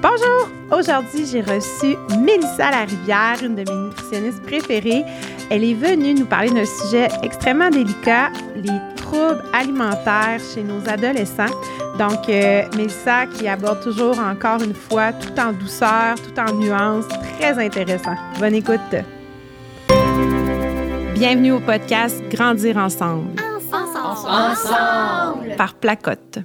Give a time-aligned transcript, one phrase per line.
[0.00, 0.48] Bonjour!
[0.70, 5.02] Aujourd'hui, j'ai reçu Mélissa Larivière, une de mes nutritionnistes préférées.
[5.50, 11.52] Elle est venue nous parler d'un sujet extrêmement délicat, les troubles alimentaires chez nos adolescents.
[11.98, 17.06] Donc, euh, Mélissa qui aborde toujours encore une fois, tout en douceur, tout en nuance,
[17.40, 18.14] très intéressant.
[18.38, 18.94] Bonne écoute!
[21.14, 23.32] Bienvenue au podcast Grandir ensemble.
[23.72, 24.28] Ensemble!
[24.28, 25.56] ensemble.
[25.56, 26.38] Par Placotte.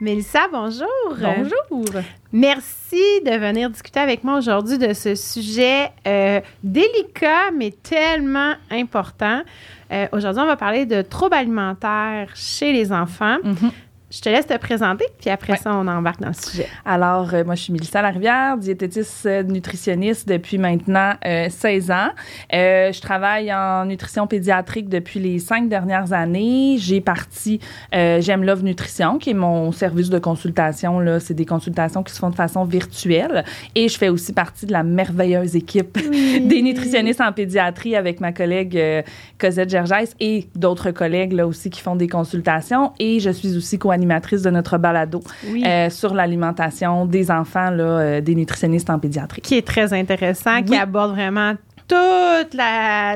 [0.00, 0.86] Mélissa, bonjour.
[1.10, 2.02] Bonjour.
[2.32, 9.42] Merci de venir discuter avec moi aujourd'hui de ce sujet euh, délicat, mais tellement important.
[9.90, 13.38] Euh, aujourd'hui, on va parler de troubles alimentaires chez les enfants.
[13.42, 13.72] Mhm.
[14.10, 16.66] Je te laisse te présenter, puis après ça, on embarque dans le sujet.
[16.86, 22.08] Alors, euh, moi, je suis Mélissa Larivière, diététiste euh, nutritionniste depuis maintenant euh, 16 ans.
[22.54, 26.76] Euh, je travaille en nutrition pédiatrique depuis les cinq dernières années.
[26.78, 27.60] J'ai parti
[27.92, 31.00] J'aime Love Nutrition, qui est mon service de consultation.
[31.00, 33.44] Là, c'est des consultations qui se font de façon virtuelle.
[33.74, 35.98] Et je fais aussi partie de la merveilleuse équipe
[36.48, 39.04] des nutritionnistes en pédiatrie avec ma collègue
[39.38, 42.92] Cosette Gergès et d'autres collègues là aussi qui font des consultations.
[42.98, 45.62] Et je suis aussi co animatrice de notre balado Oui.
[45.66, 49.42] euh, sur l'alimentation des enfants, là, euh, des nutritionnistes en pédiatrie.
[49.42, 51.54] qui est très intéressant, qui aborde vraiment
[51.86, 53.14] toute la,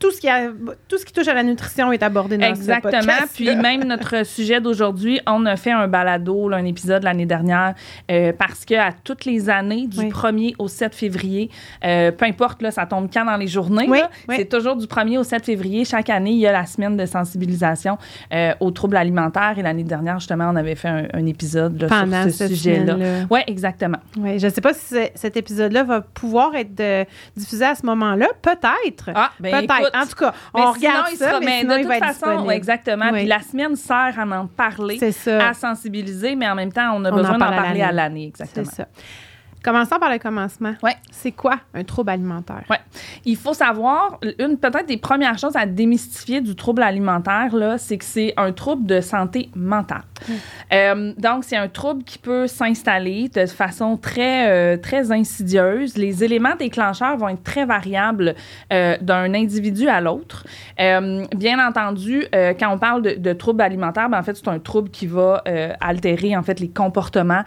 [0.00, 0.48] tout, ce qui a,
[0.88, 2.90] tout ce qui touche à la nutrition est abordé dans ce Exactement.
[3.02, 3.32] podcast.
[3.34, 7.74] Puis même notre sujet d'aujourd'hui, on a fait un balado, là, un épisode l'année dernière,
[8.10, 10.08] euh, parce que à toutes les années, du Oui.
[10.08, 11.50] 1er au 7 février,
[11.84, 14.36] euh, peu importe, là, ça tombe quand dans les journées, Oui, là, oui.
[14.38, 15.84] c'est toujours du 1er au 7 février.
[15.84, 17.98] Chaque année, il y a la semaine de sensibilisation
[18.32, 19.54] euh, aux troubles alimentaires.
[19.58, 22.96] Et l'année dernière, justement, on avait fait un, un épisode là, Pendant sur ce sujet-là.
[23.30, 23.98] Oui, exactement.
[24.18, 26.70] Oui, je ne sais pas si ce- cet épisode-là va pouvoir être
[27.36, 28.28] diffusé à ce moment-là.
[28.40, 29.10] Peut-être.
[29.14, 29.89] Ah, ben, Peut-être.
[29.94, 31.92] En tout cas, Mais on sinon, regarde il ça, mais, mais sinon, de il toute
[31.92, 32.52] va façon, disponible.
[32.52, 33.04] exactement.
[33.12, 33.18] Oui.
[33.20, 34.98] Puis la semaine sert à en parler,
[35.40, 37.92] à sensibiliser, mais en même temps, on a On besoin d'en parler à l'année.
[37.92, 38.70] l'année, C'est exactement.
[38.70, 38.86] ça.
[39.62, 40.74] Commençons par le commencement.
[40.82, 40.96] Ouais.
[41.10, 42.64] C'est quoi un trouble alimentaire?
[42.70, 42.80] Ouais.
[43.24, 47.98] Il faut savoir, une peut-être des premières choses à démystifier du trouble alimentaire, là, c'est
[47.98, 50.02] que c'est un trouble de santé mentale.
[50.72, 55.96] Euh, donc, c'est un trouble qui peut s'installer de façon très, euh, très insidieuse.
[55.96, 58.34] Les éléments déclencheurs vont être très variables
[58.72, 60.46] euh, d'un individu à l'autre.
[60.78, 64.90] Bien entendu, quand on parle de, de trouble alimentaire, ben, en fait, c'est un trouble
[64.90, 65.42] qui va
[65.80, 67.42] altérer en fait les comportements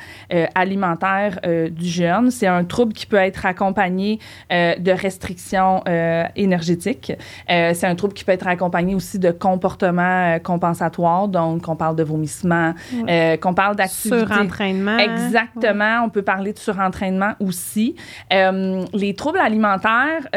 [0.56, 1.40] alimentaires
[1.72, 2.32] du jeune.
[2.32, 4.20] C'est un trouble qui peut être accompagné
[4.52, 7.12] euh, de restrictions euh, énergétiques.
[7.50, 11.28] Euh, c'est un trouble qui peut être accompagné aussi de comportements compensatoires.
[11.28, 12.74] Donc, on parle de vomissements,
[13.10, 14.20] euh, qu'on parle d'activités.
[14.20, 14.98] Surentraînement.
[14.98, 16.02] Exactement.
[16.06, 17.96] On peut parler de surentraînement aussi.
[18.32, 20.28] Les troubles alimentaires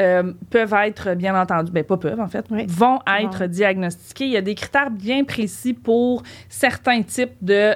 [0.50, 2.65] peuvent être, bien entendu, ben pas peuvent en fait, Oui.
[2.69, 3.47] vont être Bon.
[3.49, 4.25] diagnostiqués.
[4.26, 7.75] Il y a des critères bien précis pour certains types de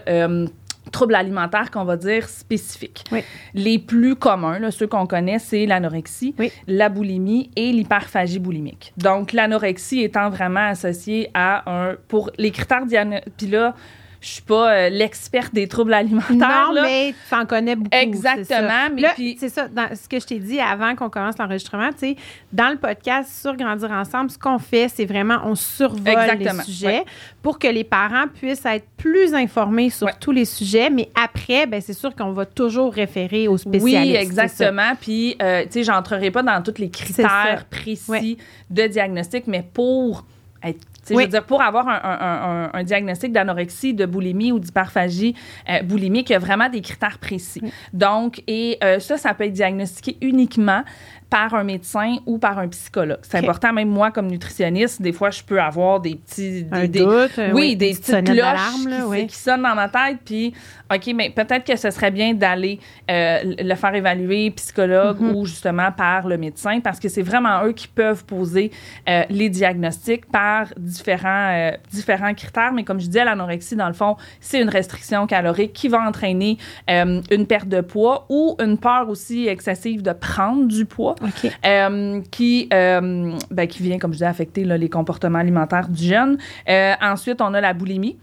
[0.91, 3.05] troubles alimentaires qu'on va dire spécifiques.
[3.13, 3.23] Oui.
[3.55, 6.53] Les plus communs, là, ceux qu'on connaît, c'est l'anorexie, Oui.
[6.67, 8.93] la boulimie et l'hyperphagie boulimique.
[8.97, 11.97] Donc, l'anorexie étant vraiment associée à un...
[12.09, 12.83] Pour les critères.
[13.37, 13.75] Puis là,
[14.21, 16.37] je suis pas euh, l'experte des troubles alimentaires.
[16.69, 16.83] Non, là.
[16.83, 17.89] mais tu en connais beaucoup.
[17.93, 18.69] c'est Exactement,
[19.01, 19.13] ça.
[19.15, 22.17] puis- c'est ça, dans ce que je t'ai dit avant qu'on commence l'enregistrement, tu sais,
[22.53, 26.65] dans le podcast sur Grandir Ensemble, ce qu'on fait, c'est vraiment, on survole Exactement, les
[26.65, 27.05] sujets ouais.
[27.43, 30.13] pour que les parents puissent être plus informés sur Ouais.
[30.21, 33.85] tous les sujets, mais après, ben, c'est sûr qu'on va toujours référer aux spécialistes.
[34.11, 34.21] Oui, ça.
[34.21, 34.93] exactement.
[35.01, 37.05] Puis, euh, tu sais, j'entrerai pas dans tous les ça.
[37.05, 38.37] critères précis Ouais.
[38.69, 40.27] de diagnostic, mais pour
[40.63, 40.81] être
[41.15, 41.23] Oui.
[41.23, 45.35] Je veux dire, pour avoir un, un- un- un diagnostic d'anorexie, de boulimie ou d'hyperphagie
[45.69, 47.61] euh, boulimique, il y a vraiment des critères précis.
[47.93, 50.83] Donc, et euh, ça, ça peut être diagnostiqué uniquement
[51.31, 53.21] par un médecin ou par un psychologue.
[53.23, 56.65] C'est important, même moi, comme nutritionniste, des fois, je peux avoir des petits...
[56.65, 58.39] Des, des- doute, euh, oui, oui, des petite petites cloches
[58.87, 59.27] là, qui, oui.
[59.29, 60.19] qui sonnent dans ma tête.
[60.25, 60.53] Puis,
[60.93, 62.81] OK, mais peut-être que ce serait bien d'aller
[63.11, 65.35] euh, le faire évaluer psychologue Mm-hmm.
[65.35, 68.71] ou justement par le médecin parce que c'est vraiment eux qui peuvent poser
[69.09, 72.73] euh, les diagnostics par différents, euh, différents critères.
[72.73, 76.59] Mais comme je disais, l'anorexie, dans le fond, c'est une restriction calorique qui va entraîner
[76.89, 81.51] une perte de poids ou une peur aussi excessive de prendre du poids OK.
[81.65, 86.05] euh, qui, euh, ben, qui vient, comme je disais, affecter là, les comportements alimentaires du
[86.05, 86.39] jeune.
[86.69, 88.19] Euh, ensuite, on a la boulimie.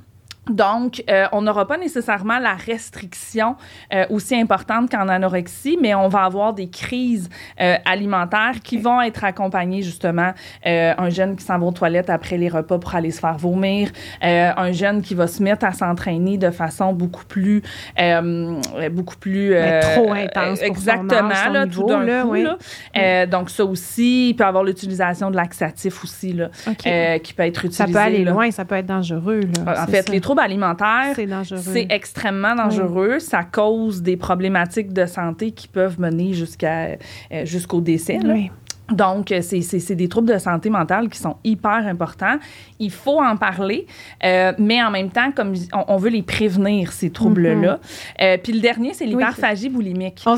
[0.50, 3.56] Donc, euh, on n'aura pas nécessairement la restriction
[3.94, 7.30] euh, aussi importante qu'en anorexie, mais on va avoir des crises
[7.60, 10.34] euh, alimentaires qui vont être accompagnées justement
[10.66, 13.38] euh, un jeune qui s'en va aux toilettes après les repas pour aller se faire
[13.38, 13.90] vomir,
[14.24, 17.62] euh, un jeune qui va se mettre à s'entraîner de façon beaucoup plus
[18.00, 18.60] euh,
[18.92, 22.22] beaucoup plus euh, trop intense pour son exactement âge, son là, niveau, tout d'un là,
[22.24, 22.44] coup oui.
[22.44, 22.58] là.
[22.98, 26.86] Euh, donc ça aussi, il peut y avoir l'utilisation de laxatifs aussi là, OK.
[26.88, 27.78] euh, qui peut être utilisé.
[27.78, 29.42] ça peut aller loin, ça peut être dangereux.
[29.66, 29.84] Là.
[29.84, 30.12] En fait, ça.
[30.12, 31.16] les troubles troubles alimentaires,
[31.58, 33.20] C'est extrêmement dangereux.
[33.20, 36.98] Ça cause des problématiques de santé qui peuvent mener jusqu'à
[37.32, 38.20] euh, jusqu'au décès.
[38.20, 38.34] là.
[38.34, 38.52] Oui.
[38.92, 42.38] Donc, euh, c'est- des troubles de santé mentale qui sont hyper importants.
[42.80, 43.86] Il faut en parler,
[44.24, 47.80] euh, mais en même temps, comme on, on veut les prévenir, ces troubles-là.
[48.22, 50.24] Euh, Puis le dernier, c'est l'hyperphagie boulimique.
[50.26, 50.38] On,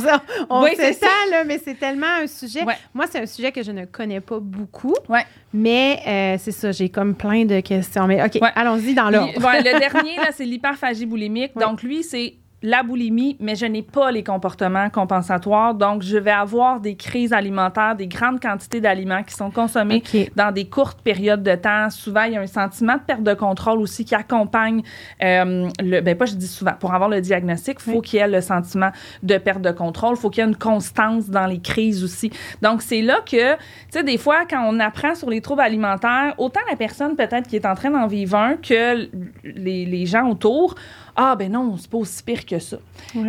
[0.49, 2.63] on Oui, c'est ça, là, mais c'est tellement un sujet.
[2.63, 2.73] Ouais.
[2.93, 4.95] Moi, c'est un sujet que je ne connais pas beaucoup.
[5.07, 5.25] Ouais.
[5.53, 8.07] Mais euh, c'est ça, j'ai comme plein de questions.
[8.07, 8.51] Mais OK, Ouais.
[8.55, 9.33] allons-y dans l'ordre.
[9.35, 11.51] Le dernier, là, c'est l'hyperphagie boulimique.
[11.55, 15.73] Donc, lui, c'est la boulimie, mais je n'ai pas les comportements compensatoires.
[15.73, 20.03] Donc, je vais avoir des crises alimentaires, des grandes quantités d'aliments qui sont consommés
[20.35, 21.89] dans des courtes périodes de temps.
[21.89, 24.81] Souvent, il y a un sentiment de perte de contrôle aussi qui accompagne
[25.23, 26.01] euh, le.
[26.01, 26.73] Ben, pas je dis souvent.
[26.79, 28.01] Pour avoir le diagnostic, il faut Oui.
[28.01, 28.89] qu'il y ait le sentiment
[29.23, 30.15] de perte de contrôle.
[30.17, 32.29] Il faut qu'il y ait une constance dans les crises aussi.
[32.61, 33.59] Donc, c'est là que, tu
[33.91, 37.55] sais, des fois, quand on apprend sur les troubles alimentaires, autant la personne peut-être qui
[37.55, 39.07] est en train d'en vivre un que
[39.43, 40.75] les, les gens autour.
[41.21, 42.77] Ah, ben non, c'est pas aussi pire que ça.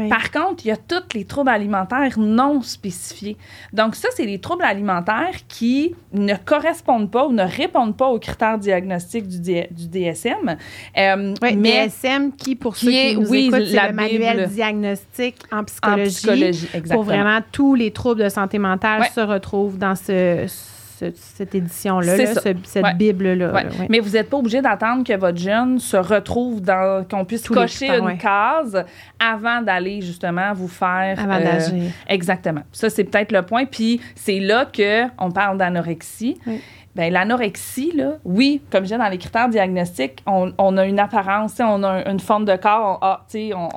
[0.08, 3.36] Par contre, il y a tous les troubles alimentaires non spécifiés.
[3.72, 8.20] Donc, ça, c'est les troubles alimentaires qui ne correspondent pas ou ne répondent pas aux
[8.20, 10.56] critères diagnostiques du, D- du DSM.
[10.96, 13.88] Euh, Oui, mais DSM, qui, pour qui ceux est, qui nous oui, écoutent, c'est la
[13.88, 16.10] le manuel diagnostic en en psychologie.
[16.14, 16.94] psychologie, exactement.
[16.94, 20.79] Pour vraiment tous les troubles de santé mentale se retrouvent dans ce, ce-
[21.14, 22.94] cette édition-là, là, ce- cette Ouais.
[22.94, 23.52] Bible-là.
[23.52, 23.62] Ouais.
[23.64, 23.86] là, ouais.
[23.88, 27.54] Mais vous n'êtes pas obligé d'attendre que votre jeune se retrouve dans, qu'on puisse Tous
[27.54, 28.84] cocher une case
[29.18, 31.18] avant d'aller justement vous faire.
[31.18, 31.90] Avant euh, d'agir.
[32.08, 32.62] Exactement.
[32.72, 33.64] Ça, c'est peut-être le point.
[33.64, 36.38] Puis c'est là que on parle d'anorexie.
[36.46, 36.60] Oui.
[36.96, 40.98] Ben, l'anorexie, là, oui, comme je disais, dans les critères diagnostiques, on, on a une
[40.98, 43.24] apparence, on a un- une forme de corps, on- ah,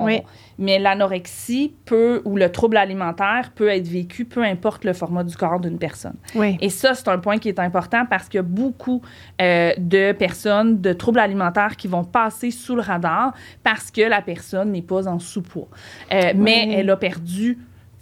[0.00, 0.20] on- Oui.
[0.58, 5.36] mais l'anorexie peut, ou le trouble alimentaire peut être vécu, peu importe le format du
[5.36, 6.16] corps d'une personne.
[6.34, 6.58] Oui.
[6.60, 9.00] Et ça, c'est un point qui est important parce qu'il y a beaucoup
[9.40, 13.32] euh, de personnes de troubles alimentaires qui vont passer sous le radar
[13.62, 15.68] parce que la personne n'est pas en sous-poids.
[16.12, 17.58] Euh, Mais elle a perdu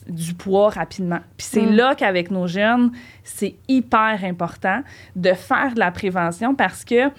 [0.08, 1.20] du poids rapidement.
[1.36, 1.76] Puis c'est Mm.
[1.76, 2.92] là qu'avec nos jeunes,
[3.24, 4.82] c'est hyper important
[5.16, 7.10] de faire de la prévention parce que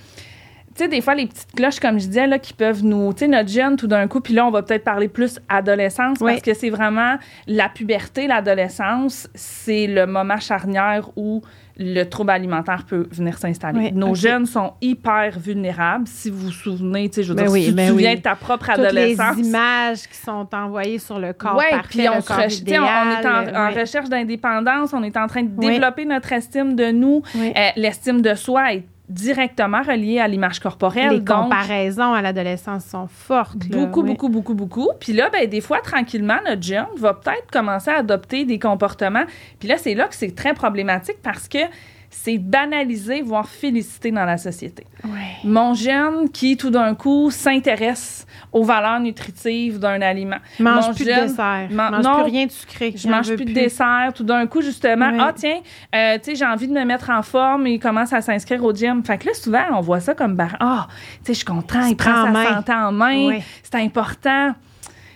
[0.76, 3.14] tu sais, des fois, les petites cloches, comme je disais, là, qui peuvent nous.
[3.14, 6.18] Tu sais, notre jeune, tout d'un coup, puis là, on va peut-être parler plus adolescence,
[6.22, 6.32] Oui.
[6.32, 7.18] parce que c'est vraiment
[7.48, 11.42] la puberté, l'adolescence, c'est le moment charnière où
[11.78, 13.80] le trouble alimentaire peut venir s'installer.
[13.80, 16.06] Oui, Nos jeunes sont hyper vulnérables.
[16.08, 17.92] Si vous vous souvenez, tu sais, je veux Ben dire, oui, si tu ben te
[17.92, 18.16] souviens oui.
[18.18, 19.38] de ta propre Toutes les adolescence.
[19.40, 22.46] images qui sont envoyées sur le corps Oui, parfait, puis on le corps sais, on,
[22.46, 22.86] on est idéal,
[23.26, 23.82] en, en ouais.
[23.82, 27.24] recherche d'indépendance, on est en train de développer notre estime de nous.
[27.36, 31.12] Euh, L'estime de soi est directement reliée à l'image corporelle.
[31.12, 33.64] Les donc, comparaisons à l'adolescence sont fortes.
[33.70, 34.90] là, Beaucoup, beaucoup, beaucoup, beaucoup.
[35.00, 39.26] Puis là, ben, des fois, tranquillement, notre jeune va peut-être commencer à adopter des comportements.
[39.60, 41.60] Puis là, c'est là que c'est très problématique parce que
[42.10, 44.86] c'est banalisé, voire félicité dans la société.
[45.04, 45.10] Ouais.
[45.44, 50.38] Mon jeune qui, tout d'un coup, s'intéresse aux valeurs nutritives d'un aliment.
[50.60, 51.68] Mange Mon plus jeune- de dessert.
[51.72, 52.94] Man- mange non, plus rien de sucré.
[52.96, 54.12] Je mange plus de dessert.
[54.16, 55.18] Tout d'un coup, justement, Oui.
[55.20, 55.60] ah tiens,
[55.96, 58.64] euh, tu sais, j'ai envie de me mettre en forme et il commence à s'inscrire
[58.64, 59.04] au gym.
[59.04, 60.94] Fait que là, souvent, on voit ça comme, bar- ah, tu
[61.26, 62.46] sais, je suis content, il prend prend en sa main.
[62.56, 63.44] santé en main, Oui.
[63.64, 64.54] c'est important.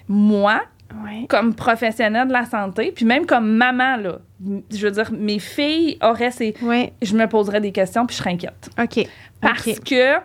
[0.07, 0.61] Moi,
[1.03, 1.27] Oui.
[1.27, 4.17] comme professionnelle de la santé, puis même comme maman, là,
[4.71, 6.53] je veux dire, mes filles auraient ces...
[6.61, 6.91] Oui.
[7.01, 8.69] Je me poserais des questions, puis je serais inquiète.
[8.81, 9.05] OK.
[9.41, 10.15] Parce que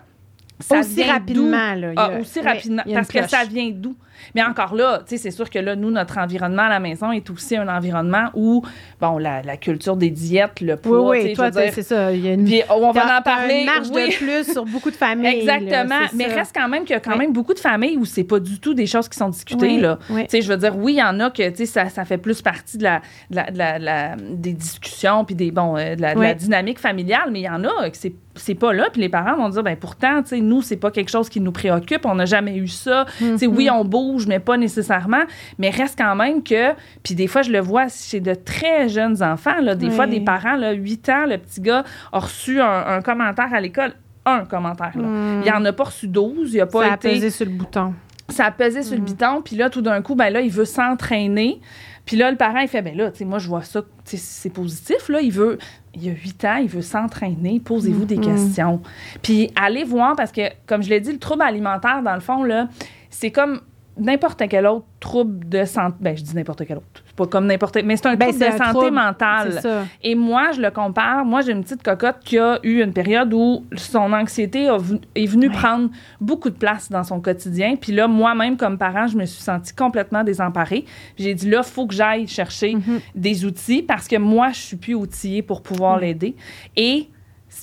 [0.62, 1.92] ça Aussi rapidement, là.
[1.96, 2.82] Ah, aussi oui, rapidement.
[2.92, 3.94] Parce que ça vient d'où?
[4.36, 7.56] Mais encore là, c'est sûr que là, nous, notre environnement à la maison est aussi
[7.56, 8.62] un environnement où,
[9.00, 12.12] bon, la, la culture des diètes, le Oui, poids, oui, toi, dire, c'est ça.
[12.12, 13.60] Il y a une, puis on va en parler.
[13.60, 14.10] une marge oui.
[14.10, 14.14] de
[14.44, 15.40] plus sur beaucoup de familles.
[15.40, 16.02] Exactement.
[16.14, 16.34] Mais ça.
[16.36, 17.18] reste quand même qu'il y a quand Oui.
[17.18, 19.66] même beaucoup de familles où c'est pas du tout des choses qui sont discutées.
[19.66, 19.98] Oui, Là.
[20.10, 20.26] oui.
[20.32, 22.40] Je veux dire, oui, il y en a que tu sais, ça, ça fait plus
[22.42, 23.00] partie de la,
[23.30, 26.20] de la, de la- de la- des discussions puis des bon, euh, de, la, de
[26.20, 26.34] Oui.
[26.36, 29.36] dynamique familiale, mais il y en a que c'est c'est pas là, puis les parents
[29.36, 32.24] vont dire ben pourtant, tu nous c'est pas quelque chose qui nous préoccupe, on n'a
[32.24, 33.04] jamais eu ça.
[33.36, 35.22] Sais, oui, on bouge, mais pas nécessairement,
[35.58, 36.72] mais reste quand même que
[37.02, 39.92] puis des fois je le vois chez de très jeunes enfants là, des Oui.
[39.94, 43.60] fois des parents là, 8 ans, le petit gars a reçu un, un commentaire à
[43.60, 43.92] l'école,
[44.24, 45.02] un commentaire là.
[45.02, 45.42] Hmm.
[45.44, 47.52] Il en a pas reçu 12, il a pas ça a été pesé sur le
[47.52, 47.94] bouton.
[48.28, 50.64] ça a pesé sur le biton, puis là, tout d'un coup, ben là, il veut
[50.64, 51.60] s'entraîner.
[52.06, 54.50] Puis là, le parent, il fait, ben là, tu sais, moi, je vois ça, c'est
[54.52, 55.20] positif, là.
[55.20, 55.56] Il veut,
[55.94, 57.60] il y a huit ans, il veut s'entraîner.
[57.60, 58.80] Posez-vous des questions.
[59.22, 62.42] Puis allez voir, parce que, comme je l'ai dit, le trouble alimentaire, dans le fond,
[62.44, 62.68] là,
[63.10, 63.60] c'est comme
[63.98, 65.96] n'importe quel autre trouble de santé.
[66.00, 66.86] Ben, je dis n'importe quel autre.
[67.06, 69.60] C'est pas comme n'importe mais c'est un Ben, trouble de un santé trouble, mentale.
[69.60, 69.82] Ça.
[70.02, 71.24] Et moi, je le compare.
[71.24, 74.78] Moi, j'ai une petite cocotte qui a eu une période où son anxiété a
[75.14, 75.52] est venue Ouais.
[75.54, 77.76] prendre beaucoup de place dans son quotidien.
[77.76, 80.84] Puis là, moi-même, comme parent, je me suis sentie complètement désemparée.
[81.18, 83.00] J'ai dit, là, il faut que j'aille chercher Mhm.
[83.14, 86.34] des outils parce que moi, je suis plus outillée pour pouvoir l'aider.
[86.76, 87.08] Et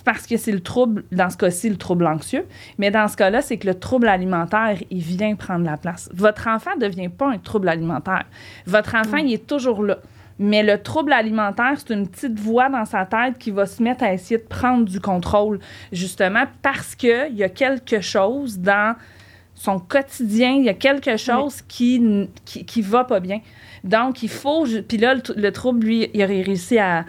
[0.04, 2.46] parce que c'est le trouble, dans ce cas-ci, le trouble anxieux.
[2.78, 6.10] Mais dans ce cas-là, c'est que le trouble alimentaire, il vient prendre la place.
[6.14, 8.26] Votre enfant ne devient pas un trouble alimentaire.
[8.66, 9.98] Votre enfant, il est toujours là.
[10.40, 14.04] Mais le trouble alimentaire, c'est une petite voix dans sa tête qui va se mettre
[14.04, 15.60] à essayer de prendre du contrôle,
[15.92, 18.96] justement parce qu'il y a quelque chose dans
[19.54, 23.42] son quotidien, il y a quelque chose qui, qui, qui va pas bien.
[23.84, 24.66] Donc, il faut.
[24.88, 27.06] Puis là, le, trouble, lui, il a réussi à.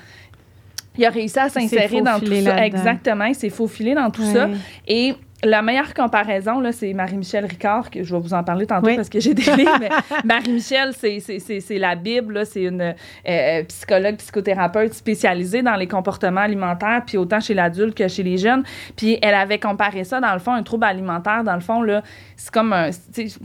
[0.99, 2.64] Il a réussi à s'insérer dans tout ça.
[2.64, 4.49] Exactement, il s'est faufilé dans tout ça.
[4.87, 9.09] Et la meilleure comparaison, c'est Marie-Michel Ricard, que je vais vous en parler tantôt parce
[9.09, 9.78] que j'ai des livres.
[9.80, 9.88] Mais
[10.25, 12.44] Marie-Michel, c'est la Bible.
[12.44, 12.92] C'est une euh,
[13.28, 18.37] euh, psychologue, psychothérapeute spécialisée dans les comportements alimentaires, puis autant chez l'adulte que chez les
[18.37, 18.64] jeunes.
[18.97, 22.02] Puis elle avait comparé ça, dans le fond, un trouble alimentaire, dans le fond, là,
[22.42, 22.88] c'est comme un,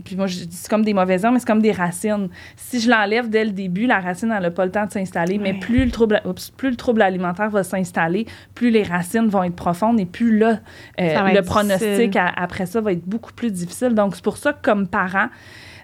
[0.04, 2.30] puis moi, je dis c'est comme des mauvaises herbes, mais c'est comme des racines.
[2.56, 5.36] Si je l'enlève dès le début, la racine, n'a pas le temps de s'installer.
[5.36, 6.22] Mais plus le, trouble,
[6.56, 10.60] plus le trouble alimentaire va s'installer, plus les racines vont être profondes et plus là,
[10.98, 13.90] euh, le pronostic après ça va être beaucoup plus difficile.
[13.90, 15.28] Donc, c'est pour ça que, comme parent,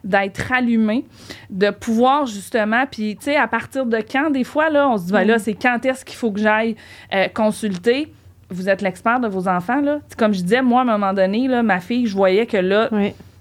[0.04, 1.04] d'être allumé,
[1.50, 5.04] de pouvoir justement, puis tu sais, à partir de quand, des fois, là, on se
[5.04, 6.76] dit, ben là, c'est quand est-ce qu'il faut que j'aille
[7.12, 8.10] euh, consulter?
[8.52, 9.98] Vous êtes l'expert de vos enfants, là.
[10.16, 12.88] comme je disais, moi, à un moment donné, là, ma fille, je voyais que là,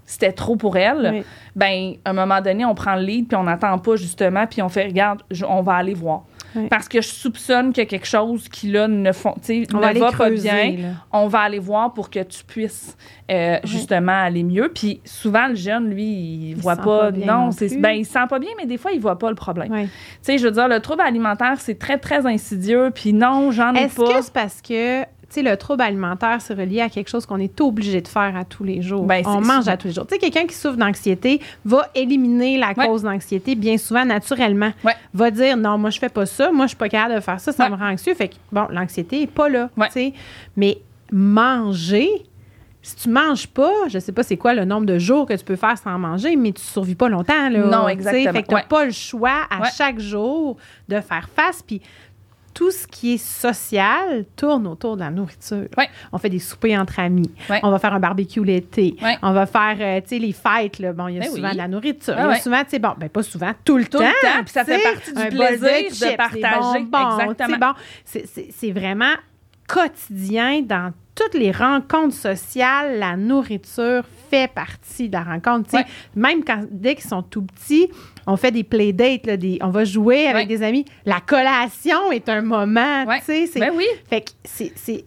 [0.06, 1.24] c'était trop pour elle.
[1.56, 4.62] Ben, à un moment donné, on prend le lead, puis on n'attend pas, justement, puis
[4.62, 6.24] on fait, regarde, on va aller voir.
[6.70, 10.12] Parce que je soupçonne qu'il y a quelque chose qui, là, ne, font, ne va
[10.12, 10.96] pas bien.
[11.12, 12.98] On va aller voir pour que tu puisses,
[13.32, 14.72] euh, justement, aller mieux.
[14.74, 17.12] Puis souvent, le jeune, lui, il, voit pas.
[17.12, 19.72] non, c'est, ben, il sent pas bien, mais des fois, il voit pas le problème.
[19.72, 19.90] Tu
[20.22, 22.92] sais, je veux dire, le trouble alimentaire, c'est très, très insidieux.
[22.94, 24.04] Puis non, j'en ai pas.
[24.04, 27.40] Est-ce que c'est parce que sais, le trouble alimentaire, c'est relié à quelque chose qu'on
[27.40, 29.06] est obligé de faire à tous les jours.
[29.06, 30.08] Ben, on mange à tous les jours.
[30.08, 34.72] Tu sais, quelqu'un qui souffre d'anxiété va éliminer la cause d'anxiété bien souvent naturellement.
[35.14, 37.40] Va dire non, moi je fais pas ça, moi je suis pas capable de faire
[37.40, 38.14] ça, ça me rend anxieux.
[38.14, 39.70] Fait que bon, l'anxiété est pas là.
[39.76, 40.14] Tu sais,
[40.56, 40.78] mais
[41.12, 42.10] manger,
[42.82, 45.44] si tu manges pas, je sais pas c'est quoi le nombre de jours que tu
[45.44, 47.50] peux faire sans manger, mais tu survis pas longtemps.
[47.50, 48.34] Là, non, exactement.
[48.34, 50.58] Fait que tu pas le choix à chaque jour
[50.90, 51.62] de faire face.
[51.62, 51.82] Puis
[52.54, 55.68] tout ce qui est social tourne autour de la nourriture.
[56.12, 57.32] On fait des soupers entre amis.
[57.64, 58.96] On va faire un barbecue l'été.
[59.22, 60.80] On va faire, euh, tu sais, les fêtes.
[60.80, 60.94] Là.
[60.94, 62.16] Bon, il y a ben souvent de la nourriture.
[62.18, 64.04] il y a souvent, tu sais, bon, ben pas souvent, tout le tout temps.
[64.04, 67.24] Le temps puis ça fait partie du plaisir de, partager.
[67.24, 67.74] Exactement.
[68.06, 69.14] C'est vraiment
[69.68, 75.70] quotidien dans toutes les rencontres sociales, la nourriture fait partie de la rencontre.
[76.16, 77.90] Même quand, dès qu'ils sont tout petits,
[78.26, 80.86] on fait des playdates, là, des, on va jouer avec des amis.
[81.06, 83.06] La collation est un moment.
[83.60, 83.86] Ben oui.
[84.10, 85.04] Fait que c'est,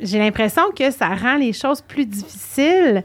[0.00, 3.02] j'ai l'impression que ça rend les choses plus difficiles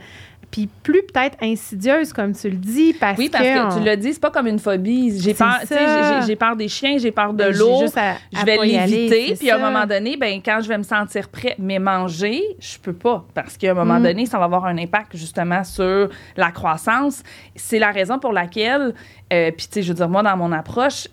[0.52, 4.14] puis plus peut-être insidieuse, comme tu le dis, parce oui, parce que, tu l'as dit,
[4.14, 5.20] c'est pas comme une phobie.
[5.20, 5.60] J'ai peur,
[6.26, 9.60] j'ai peur des chiens, j'ai peur de ben, l'eau, je vais l'éviter, puis à un
[9.60, 13.58] moment donné, ben quand je vais me sentir prêt, mais manger, je peux pas, parce
[13.58, 14.04] qu'à un moment mm.
[14.04, 17.24] donné, ça va avoir un impact justement sur la croissance.
[17.56, 18.94] C'est la raison pour laquelle,
[19.34, 21.08] euh, puis tu sais, je veux dire, moi, dans mon approche,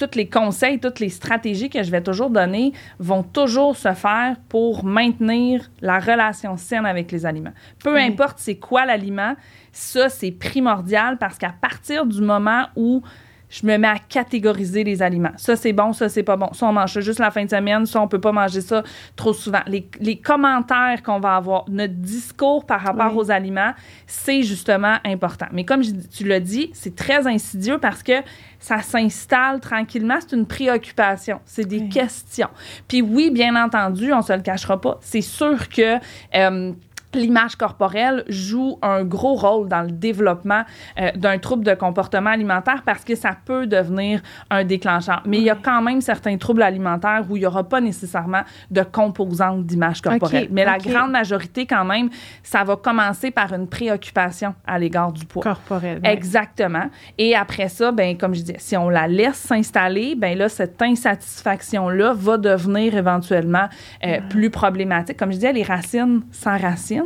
[0.00, 4.36] tous les conseils, toutes les stratégies que je vais toujours donner vont toujours se faire
[4.48, 7.52] pour maintenir la relation saine avec les aliments.
[7.82, 9.34] Peu importe c'est quoi l'aliment,
[9.72, 13.02] ça c'est primordial parce qu'à partir du moment où
[13.50, 15.32] je me mets à catégoriser les aliments.
[15.36, 16.52] Ça, c'est bon, ça, c'est pas bon.
[16.52, 17.84] Ça, on mange ça juste la fin de semaine.
[17.84, 18.82] Ça, on peut pas manger ça
[19.16, 19.60] trop souvent.
[19.66, 23.72] Les, les commentaires qu'on va avoir, notre discours par rapport aux aliments,
[24.06, 25.46] c'est justement important.
[25.52, 28.22] Mais comme je, tu l'as dit, c'est très insidieux parce que
[28.60, 30.18] ça s'installe tranquillement.
[30.20, 31.40] C'est une préoccupation.
[31.44, 32.50] C'est des questions.
[32.86, 34.98] Puis oui, bien entendu, on se le cachera pas.
[35.00, 35.96] C'est sûr que...
[36.34, 36.72] Euh,
[37.14, 40.62] l'image corporelle joue un gros rôle dans le développement
[40.98, 45.22] euh, d'un trouble de comportement alimentaire parce que ça peut devenir un déclencheur.
[45.26, 48.42] Mais il y a quand même certains troubles alimentaires où il n'y aura pas nécessairement
[48.70, 50.48] de composante d'image corporelle.
[50.50, 52.10] Mais la grande majorité, quand même,
[52.42, 55.42] ça va commencer par une préoccupation à l'égard du poids.
[55.42, 56.00] Corporel.
[56.04, 56.90] Exactement.
[57.18, 60.80] Et après ça, ben, comme je disais, si on la laisse s'installer, ben là, cette
[60.80, 63.68] insatisfaction-là va devenir éventuellement
[64.04, 65.16] euh, plus problématique.
[65.16, 66.99] Comme je disais, les racines sans racines,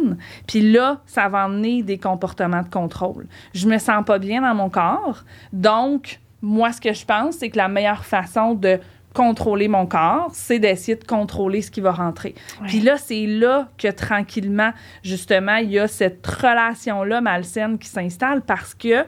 [0.46, 3.26] puis là, ça va amener des comportements de contrôle.
[3.54, 5.24] Je me sens pas bien dans mon corps.
[5.52, 8.78] Donc, moi, ce que je pense, c'est que la meilleure façon de
[9.14, 12.34] contrôler mon corps, c'est d'essayer de contrôler ce qui va rentrer.
[12.66, 14.72] Puis là, c'est là que tranquillement,
[15.02, 19.06] justement, il y a cette relation-là malsaine qui s'installe parce que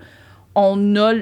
[0.59, 1.13] on a,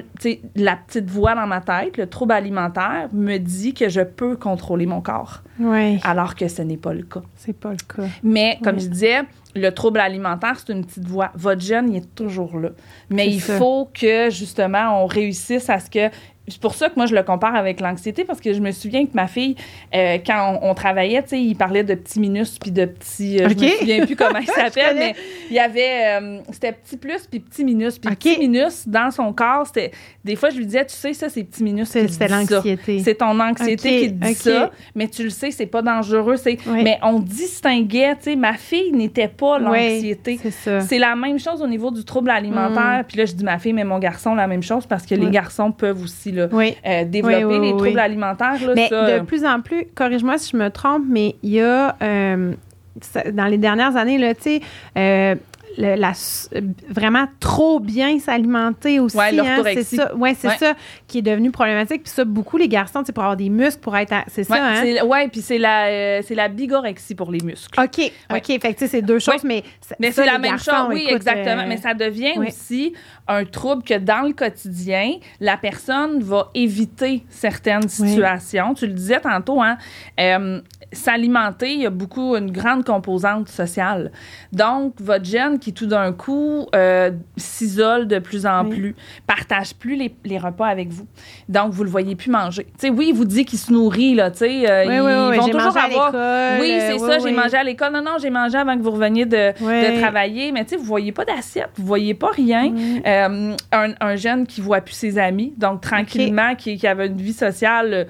[0.55, 4.85] la petite voix dans ma tête, le trouble alimentaire, me dit que je peux contrôler
[4.85, 5.43] mon corps.
[5.59, 5.99] Oui.
[6.03, 7.21] Alors que ce n'est pas le cas.
[7.35, 8.07] C'est pas le cas.
[8.23, 9.23] Mais, comme je disais,
[9.53, 11.31] le trouble alimentaire, c'est une petite voix.
[11.35, 12.69] Votre jeune, il est toujours là.
[13.09, 16.09] Mais il faut que, justement, on réussisse à ce que
[16.47, 19.05] c'est pour ça que moi, je le compare avec l'anxiété, parce que je me souviens
[19.05, 19.55] que ma fille,
[19.95, 23.41] euh, quand on, travaillait, tu sais, il parlait de petits minus puis de petits.
[23.41, 25.15] Euh, Je me souviens plus comment il s'appelle, mais
[25.49, 26.19] il y avait.
[26.19, 27.97] Euh, c'était petit plus puis petit minus.
[27.97, 29.91] Puis petit minus, dans son corps, c'était.
[30.23, 31.89] Des fois, je lui disais, tu sais, ça, c'est petit minus.
[31.89, 32.99] C'est l'anxiété.
[32.99, 36.35] C'est ton anxiété qui te dit ça, mais tu le sais, c'est pas dangereux.
[36.37, 40.39] c'est Mais on distinguait, tu sais, ma fille n'était pas l'anxiété.
[40.51, 42.99] c'est la même chose au niveau du trouble alimentaire.
[42.99, 43.05] Mm.
[43.07, 45.29] Puis là, je dis ma fille, mais mon garçon, la même chose, parce que les
[45.31, 46.75] garçons peuvent aussi oui.
[46.85, 48.55] Euh, développer les troubles alimentaires.
[48.75, 52.53] mais de plus en plus, corrige-moi si je me trompe, mais il y a, euh,
[53.33, 54.61] dans les dernières années, là, tu
[54.95, 55.37] sais,
[55.77, 56.13] la,
[56.89, 59.17] vraiment trop bien s'alimenter aussi.
[59.17, 60.73] Ouais, hein, c'est ça, ouais, c'est ça
[61.07, 62.03] qui est devenu problématique.
[62.03, 64.55] Puis ça, beaucoup les garçons, c'est pour avoir des muscles, pour être, c'est ça.
[64.55, 65.03] Hein?
[65.05, 67.79] Ouais, puis c'est la, euh, c'est la bigorexie pour les muscles.
[67.79, 69.63] Ok, ok, fait que c'est deux choses, mais
[69.99, 70.73] mais c'est la même chose.
[70.89, 71.63] Oui, exactement.
[71.63, 72.93] Euh, mais ça devient aussi
[73.27, 78.73] un trouble que dans le quotidien, la personne va éviter certaines situations.
[78.73, 79.77] Tu le disais tantôt, hein.
[80.19, 80.61] Euh,
[80.97, 84.11] s'alimenter, il y a beaucoup, une grande composante sociale.
[84.51, 88.95] Donc, votre gène qui, tout d'un coup, euh, s'isole de plus en plus,
[89.27, 91.07] partage plus les, les, repas avec vous.
[91.49, 92.67] Donc, vous le voyez plus manger.
[92.77, 94.69] Sais, oui, il vous dit qu'il se nourrit, là, tu sais.
[94.69, 96.13] Euh, oui, ils, vont toujours avoir...
[96.59, 97.93] Oui, c'est ça, j'ai mangé à l'école.
[97.93, 100.51] Non, non, j'ai mangé avant que vous reveniez de, de travailler.
[100.51, 102.73] Mais, tu sais, vous voyez pas d'assiette, vous voyez pas rien.
[103.05, 107.17] Euh, un, un, jeune qui voit plus ses amis, donc tranquillement, qui, qui avait une
[107.17, 108.07] vie sociale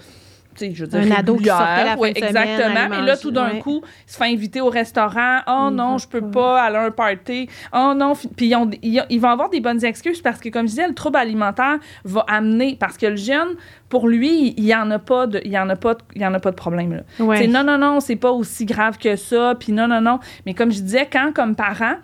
[0.59, 2.89] je veux un ado qui sortait la fin exactement.
[2.89, 5.39] mais là, tout d'un coup, il se fait inviter au restaurant.
[5.47, 7.49] Oh non, je peux pas aller à un party.
[7.73, 8.13] Oh non.
[8.35, 11.77] Puis ils, vont avoir des bonnes excuses parce que, comme je disais, le trouble alimentaire
[12.03, 12.77] va amener.
[12.79, 13.55] Parce que le jeune,
[13.89, 16.25] pour lui, il n'y en a pas de, il y en a pas il y
[16.25, 16.93] en a pas de problème.
[16.93, 17.47] Là.
[17.47, 19.55] Non, non, non, c'est pas aussi grave que ça.
[19.59, 20.19] Puis non, non, non.
[20.45, 21.95] Mais comme je disais, quand, comme parent,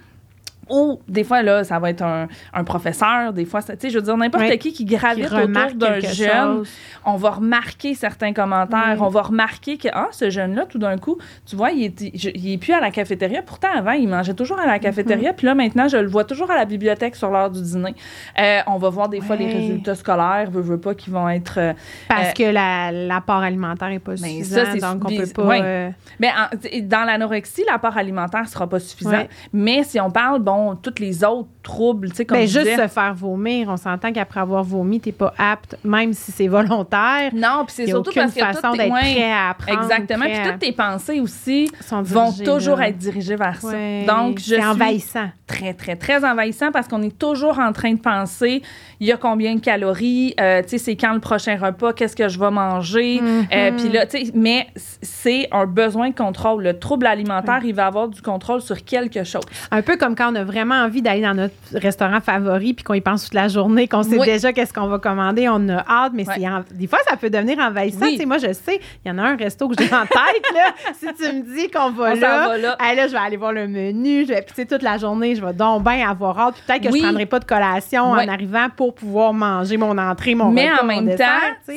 [0.69, 3.97] ou des fois, là, ça va être un, un professeur, des fois, tu sais, je
[3.97, 6.63] veux dire, n'importe qui qui gravite autour d'un jeune,
[7.05, 11.17] on va remarquer certains commentaires, on va remarquer que, ah, ce jeune-là, tout d'un coup,
[11.45, 13.41] tu vois, il est, il est plus à la cafétéria.
[13.41, 15.35] Pourtant, avant, il mangeait toujours à la cafétéria, mm-hmm.
[15.35, 17.95] puis là, maintenant, je le vois toujours à la bibliothèque sur l'heure du dîner.
[18.39, 21.57] Euh, on va voir des fois les résultats scolaires, veux, veux pas, qui vont être...
[21.57, 21.73] Euh,
[22.07, 25.91] Parce euh, que l'apport alimentaire n'est pas ben, suffisant, ça, donc on peut pas...
[26.19, 26.31] Mais
[26.83, 29.25] dans l'anorexie, l'apport alimentaire sera pas suffisant.
[29.51, 32.87] Mais si on parle, bon, toutes les autres troubles, tu sais, comme Mais juste se
[32.87, 37.31] faire vomir, on s'entend qu'après avoir vomi, t'es pas apte, même si c'est volontaire.
[37.33, 39.81] Non, puis c'est surtout parce que façon d'être prêt à apprendre.
[39.81, 43.75] Exactement, puis toutes tes pensées aussi vont toujours être dirigées vers ça.
[44.07, 45.29] Donc, je c'est envahissant.
[45.47, 48.61] Très, très, très envahissant parce qu'on est toujours en train de penser,
[48.99, 52.15] il y a combien de calories, euh, tu sais, c'est quand le prochain repas, qu'est-ce
[52.15, 53.75] que je vais manger, euh, mm-hmm.
[53.75, 56.63] puis là, tu sais, mais c'est un besoin de contrôle.
[56.63, 59.43] Le trouble alimentaire, il va avoir du contrôle sur quelque chose.
[59.71, 62.93] Un peu comme quand on a vraiment envie d'aller dans notre restaurant favori puis qu'on
[62.93, 66.13] y pense toute la journée, qu'on sait déjà qu'est-ce qu'on va commander, on a hâte,
[66.13, 66.41] mais c'est
[66.73, 68.05] des fois, ça peut devenir envahissant.
[68.25, 70.45] Moi, je sais, il y en a un resto que j'ai en tête.
[70.53, 72.77] Là, si tu me dis qu'on va là, là.
[72.79, 75.53] là, je vais aller voir le menu, je vais, puis toute la journée, je vais
[75.53, 76.55] donc bien avoir hâte.
[76.65, 80.35] Peut-être que je ne prendrai pas de collation en arrivant pour pouvoir manger mon entrée,
[80.35, 81.25] mon Mais en même temps,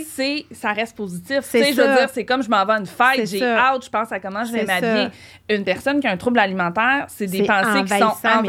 [0.07, 1.41] c'est, ça reste positif.
[1.43, 3.91] C'est je veux dire, c'est comme je m'en vais à une fête, j'ai hâte, je
[3.91, 5.09] pense à comment je vais m'habiller.
[5.49, 8.47] Une personne qui a un trouble alimentaire, c'est des pensées qui sont envahissantes,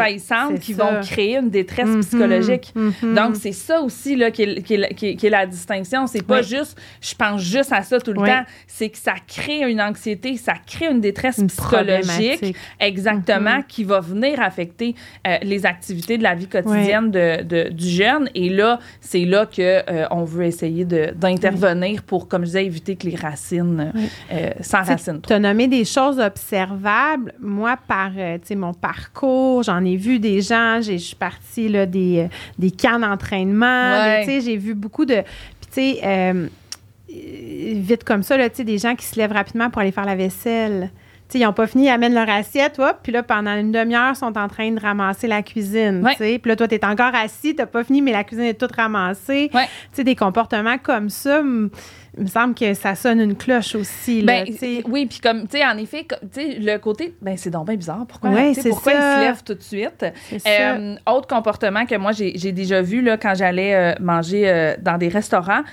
[0.59, 2.01] qui vont créer une détresse mm-hmm.
[2.01, 2.73] psychologique.
[2.75, 3.13] Mm-hmm.
[3.13, 6.07] Donc, c'est ça aussi là, qui, est, qui, est, qui, est, la distinction.
[6.07, 8.43] C'est pas juste, je pense juste à ça tout le temps.
[8.67, 13.67] C'est que ça crée une anxiété, ça crée une détresse psychologique, exactement, mm-hmm.
[13.67, 14.95] qui va venir affecter
[15.27, 18.29] euh, les activités de la vie quotidienne de, de, du jeune.
[18.35, 22.95] Et là, c'est là que euh, on veut essayer d'intervenir pour, comme je disais, éviter
[22.95, 23.93] que les racines
[24.31, 25.21] euh, s'enracinent.
[25.25, 27.33] Tu as nommé des choses observables.
[27.39, 28.11] Moi, par
[28.55, 32.27] mon parcours, j'en ai vu des gens, je suis partie là, des, euh,
[32.57, 34.23] des camps d'entraînement.
[34.25, 35.15] J'ai vu beaucoup de.
[35.15, 36.47] Puis, tu sais, euh,
[37.09, 40.91] vite comme ça, là, des gens qui se lèvent rapidement pour aller faire la vaisselle.
[41.27, 44.11] T'sais, ils n'ont pas fini, ils amènent leur assiette, hop, puis là, pendant une demi-heure,
[44.11, 46.07] ils sont en train de ramasser la cuisine.
[46.17, 48.59] Puis là, toi, tu es encore assis, tu n'as pas fini, mais la cuisine est
[48.59, 49.49] toute ramassée.
[49.91, 51.41] sais Des comportements comme ça,
[52.17, 54.21] il me semble que ça sonne une cloche aussi.
[54.21, 57.75] Là, ben, oui, puis comme, tu sais, en effet, le côté, ben c'est donc bien
[57.75, 58.05] bizarre.
[58.07, 60.05] Pourquoi, pourquoi ils se lèvent tout de suite?
[60.47, 64.97] Euh, autre comportement que moi, j'ai déjà vu là, quand j'allais euh, manger euh, dans
[64.97, 65.63] des restaurants.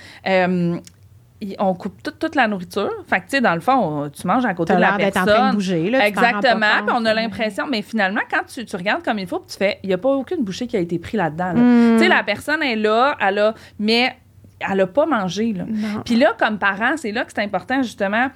[1.59, 2.91] On coupe toute, la nourriture.
[3.07, 5.23] Fait que, tu sais, dans le fond, tu manges à côté de la personne.
[5.23, 6.83] en train de bouger, là, Exactement.
[6.85, 9.79] Puis on a l'impression, mais finalement, quand tu, tu, regardes comme il faut, tu fais,
[9.83, 11.53] il n'y a pas aucune bouchée qui a été prise là-dedans.
[11.55, 11.97] Hmm.
[11.97, 14.15] Tu sais, la personne est là, elle a, mais
[14.59, 15.53] elle n'a pas mangé.
[15.53, 15.65] Là.
[16.05, 18.29] Puis là, comme parent, c'est là que c'est important, justement,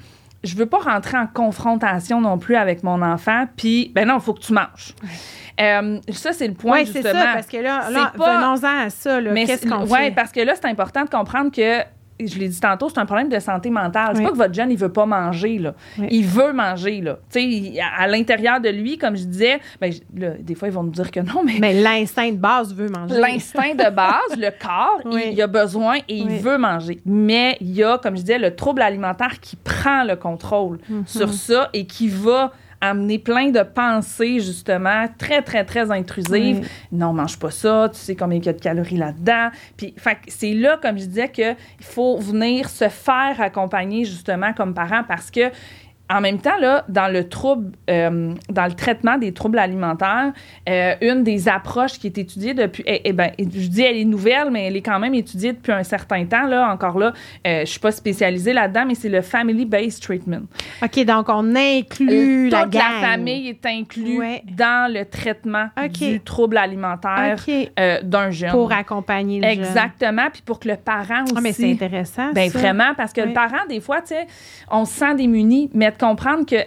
[0.43, 4.21] je veux pas rentrer en confrontation non plus avec mon enfant, puis, ben non, il
[4.21, 4.93] faut que tu manges.
[5.59, 7.19] Euh, ça, c'est le point, Oui, c'est justement.
[7.19, 9.19] ça, parce que là, là C'est pas- venons-en à ça.
[9.21, 10.11] Qu'est-ce c'est- qu'on ouais, fait?
[10.11, 11.81] parce que là, c'est important de comprendre que,
[12.19, 14.11] je l'ai dit tantôt, c'est un problème de santé mentale.
[14.13, 14.25] C'est Oui.
[14.25, 15.73] pas que votre jeune, il veut pas manger, là.
[15.99, 16.07] Oui.
[16.09, 17.19] Il veut manger, là.
[17.31, 17.39] Tu
[17.79, 20.91] à à l'intérieur de lui, comme je disais, ben, là, des fois, ils vont nous
[20.91, 23.19] dire que non, mais Mais l'instinct de base veut manger.
[23.19, 25.23] L'instinct de base, le corps, Oui.
[25.27, 26.99] il, il a besoin et il veut manger.
[27.05, 31.03] Mais il y a, comme je disais, le trouble alimentaire qui prend le contrôle Mhm.
[31.05, 36.67] sur ça et qui va amener plein de pensées, justement, très, très, très intrusives.
[36.91, 39.49] Non, mange pas ça, tu sais combien il y a de calories là-dedans.
[39.75, 44.53] Puis, fait que c'est là, comme je disais, qu'il faut venir se faire accompagner, justement,
[44.53, 45.51] comme parent, parce que
[46.09, 50.31] en même temps, là, dans le trouble, euh, dans le traitement des troubles alimentaires,
[50.69, 54.05] euh, une des approches qui est étudiée depuis, eh, eh ben, je dis elle est
[54.05, 56.47] nouvelle, mais elle est quand même étudiée depuis un certain temps.
[56.47, 57.11] Là, encore là,
[57.45, 60.43] euh, je suis pas spécialisée là-dedans, mais c'est le family-based treatment.
[60.81, 63.01] OK, donc on inclut la Toute la, gang.
[63.01, 64.43] famille est inclue Ouais.
[64.57, 65.91] dans le traitement OK.
[65.91, 68.51] du trouble alimentaire OK, euh, d'un jeune.
[68.51, 69.59] pour accompagner le jeune.
[69.59, 71.33] Exactement, puis pour que le parent aussi.
[71.35, 72.59] Ah, mais c'est intéressant, Ben ça.
[72.59, 73.27] vraiment, parce que Oui.
[73.27, 74.25] le parent, des fois, tu sais,
[74.71, 76.57] on se sent démuni, mais de comprendre que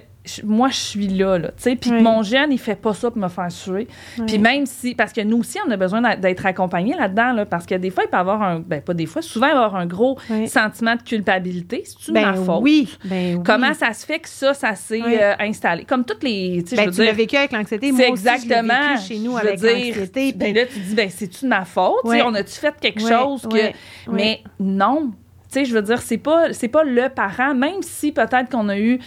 [0.44, 2.02] moi, je suis là, là, tu sais, puis que Oui.
[2.02, 3.88] mon jeune, il fait pas ça pour me faire suer.
[4.26, 7.64] Puis même si, parce que nous aussi, on a besoin d'être accompagnés là-dedans, là, parce
[7.64, 9.80] que des fois, il peut avoir un, ben pas des fois, souvent, il va avoir
[9.80, 10.46] un gros Oui.
[10.46, 11.84] sentiment de culpabilité.
[11.86, 12.58] C'est-tu Ben ma faute?
[12.60, 13.42] oui, ben oui.
[13.44, 15.84] Comment ça se fait que ça, ça s'est euh, installé?
[15.84, 17.90] Comme toutes les, tu sais, Ben, je veux tu l'as dire, vécu avec l'anxiété.
[17.90, 18.88] Moi c'est aussi, je exactement.
[18.96, 20.32] vécu chez nous je avec l'anxiété.
[20.36, 21.94] Ben là, tu dis, ben, c'est-tu de ma faute?
[22.04, 23.72] On a-tu fait quelque chose que.
[24.12, 25.12] Mais non.
[25.52, 28.68] Tu sais, je veux dire, c'est pas, c'est pas le parent, même si peut-être qu'on
[28.68, 28.98] a eu.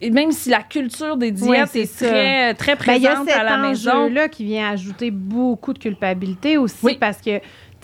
[0.00, 3.28] et Même si la culture des diètes est très, très Ben, il y a présente
[3.28, 3.90] cet à la maison.
[3.90, 6.96] enjeu-là qui vient ajouter beaucoup de culpabilité aussi Oui.
[7.00, 7.40] parce que,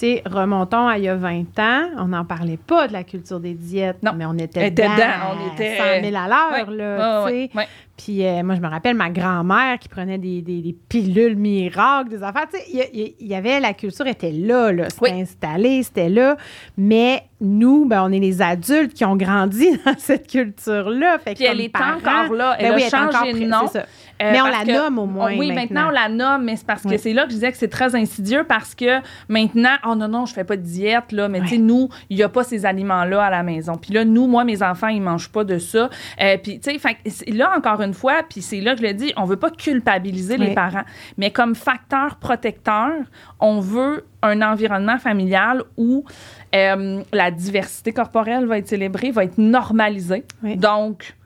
[0.07, 3.41] sais, remontons à il y a 20 ans, on n'en parlait pas de la culture
[3.41, 4.13] des diètes, Non.
[4.17, 7.31] mais on était Était dedans, dedans, on était- 100 000 à l'heure, Ouais, là, ouais,
[7.31, 7.59] tu ouais, sais.
[7.59, 7.69] ouais.
[7.97, 12.09] Puis euh, moi, je me rappelle ma grand-mère qui prenait des, des- des pilules miracles,
[12.09, 12.47] des affaires.
[12.53, 14.89] Tu sais, il y avait, la culture était là, là.
[14.91, 15.21] C'était Oui.
[15.21, 16.37] installé, c'était là.
[16.77, 21.19] Mais nous, ben, on est les adultes qui ont grandi dans cette culture-là.
[21.19, 22.57] Fait Puis elle comme est parents, encore là.
[22.59, 23.67] Elle ben a oui, changé de nom.
[24.23, 25.83] Euh, Mais on la que- nomme au moins Oui, maintenant.
[25.83, 26.99] maintenant, on la nomme, mais c'est parce que Oui.
[26.99, 30.27] c'est là que je disais que c'est très insidieux parce que maintenant, oh non, non,
[30.27, 32.65] je fais pas de diète, là, mais tu sais, nous, il y a pas ces
[32.65, 33.75] aliments-là à la maison.
[33.75, 35.91] Puis là, nous, moi, mes enfants, ils mangent pas de ça.
[36.21, 39.13] Euh, puis, tu sais, là, encore une fois, puis c'est là que je le dis,
[39.17, 40.85] on veut pas culpabiliser les parents,
[41.19, 42.93] mais comme facteur protecteur,
[43.41, 46.05] on veut un environnement familial où
[46.55, 50.25] euh, la diversité corporelle va être célébrée, va être normalisée.
[50.43, 51.17] Donc,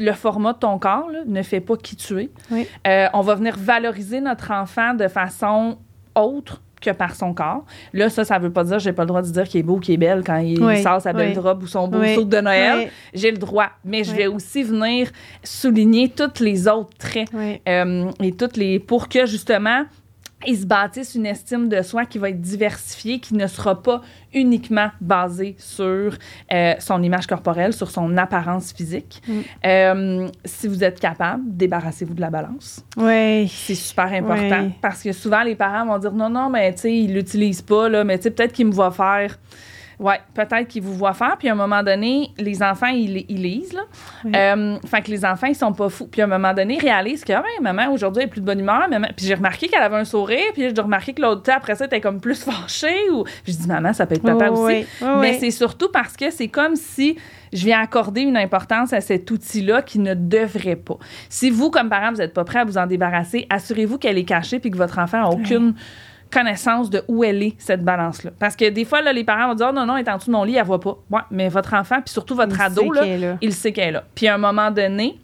[0.00, 2.30] le format de ton corps là, ne fait pas qui tu es.
[2.50, 2.66] Oui.
[2.86, 5.78] Euh, on va venir valoriser notre enfant de façon
[6.14, 7.64] autre que par son corps.
[7.92, 9.78] Là, ça, ça veut pas dire j'ai pas le droit de dire qu'il est beau,
[9.78, 11.38] qu'il est belle quand il Oui, sort sa belle oui.
[11.38, 12.88] robe ou son beau Oui, saut de Noël.
[13.12, 13.68] J'ai le droit.
[13.84, 15.10] Mais je vais aussi venir
[15.44, 17.28] souligner tous les autres traits
[17.68, 19.84] euh, et toutes les pour que justement
[20.46, 24.00] ils se bâtissent une estime de soi qui va être diversifiée, qui ne sera pas
[24.32, 26.14] uniquement basée sur
[26.52, 29.20] euh, son image corporelle, sur son apparence physique.
[29.26, 29.40] Mm.
[29.66, 32.84] Euh, si vous êtes capable, débarrassez-vous de la balance.
[32.96, 33.48] Oui.
[33.48, 34.72] C'est super important Oui.
[34.80, 37.88] parce que souvent les parents vont dire non, non, mais tu sais, ils l'utilisent pas,
[37.88, 39.36] là, mais tu sais, peut-être qu'il me voit faire.
[40.00, 41.36] Ouais, peut-être qu'ils vous voient faire.
[41.38, 43.74] Puis à un moment donné, les enfants, ils, ils lisent.
[43.74, 43.82] Là.
[44.24, 44.32] Oui.
[44.34, 46.06] Euh, fait que les enfants, ils sont pas fous.
[46.06, 48.46] Puis à un moment donné, ils réalisent que, ah, maman, aujourd'hui, elle est plus de
[48.46, 48.88] bonne humeur.
[48.88, 49.08] Maman...
[49.14, 50.52] Puis j'ai remarqué qu'elle avait un sourire.
[50.54, 53.10] Puis j'ai remarqué que l'autre après ça, elle était comme plus fâchée.
[53.10, 53.24] Ou...
[53.44, 54.74] Puis je dis, maman, ça peut être papa Oui, aussi.
[54.74, 55.36] oui, oui, Mais oui.
[55.38, 57.18] c'est surtout parce que c'est comme si
[57.52, 60.96] je viens accorder une importance à cet outil-là qui ne devrait pas.
[61.28, 64.24] Si vous, comme parent, vous n'êtes pas prêt à vous en débarrasser, assurez-vous qu'elle est
[64.24, 65.74] cachée puis que votre enfant n'a aucune
[66.30, 68.30] connaissance de où elle est, cette balance-là.
[68.38, 70.16] Parce que des fois, là, les parents vont dire, oh, non, non, elle est en
[70.16, 70.96] dessous de mon lit, elle voit pas.
[71.10, 74.04] Ouais, mais votre enfant, puis surtout votre Il ado, là, il sait qu'elle est là.
[74.14, 75.18] Puis à un moment donné,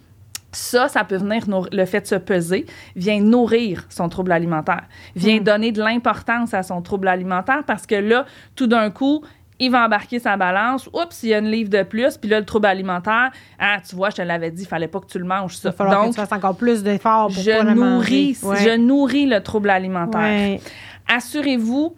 [0.52, 2.64] ça, ça peut venir, le fait de se peser,
[2.94, 5.44] vient nourrir son trouble alimentaire, vient Mm.
[5.44, 9.22] donner de l'importance à son trouble alimentaire parce que là, tout d'un coup,
[9.58, 10.86] il va embarquer sa balance.
[10.92, 12.16] Oups, il y a une livre de plus.
[12.18, 15.00] Puis là, le trouble alimentaire, ah, tu vois, je te l'avais dit, il fallait pas
[15.00, 15.70] que tu le manges, Il ça.
[15.70, 18.64] va falloir que Donc, tu fasses encore plus d'efforts pour je pas le nourris, manger.
[18.70, 20.20] je nourris le trouble alimentaire.
[20.20, 20.60] Ouais.
[21.08, 21.96] Assurez-vous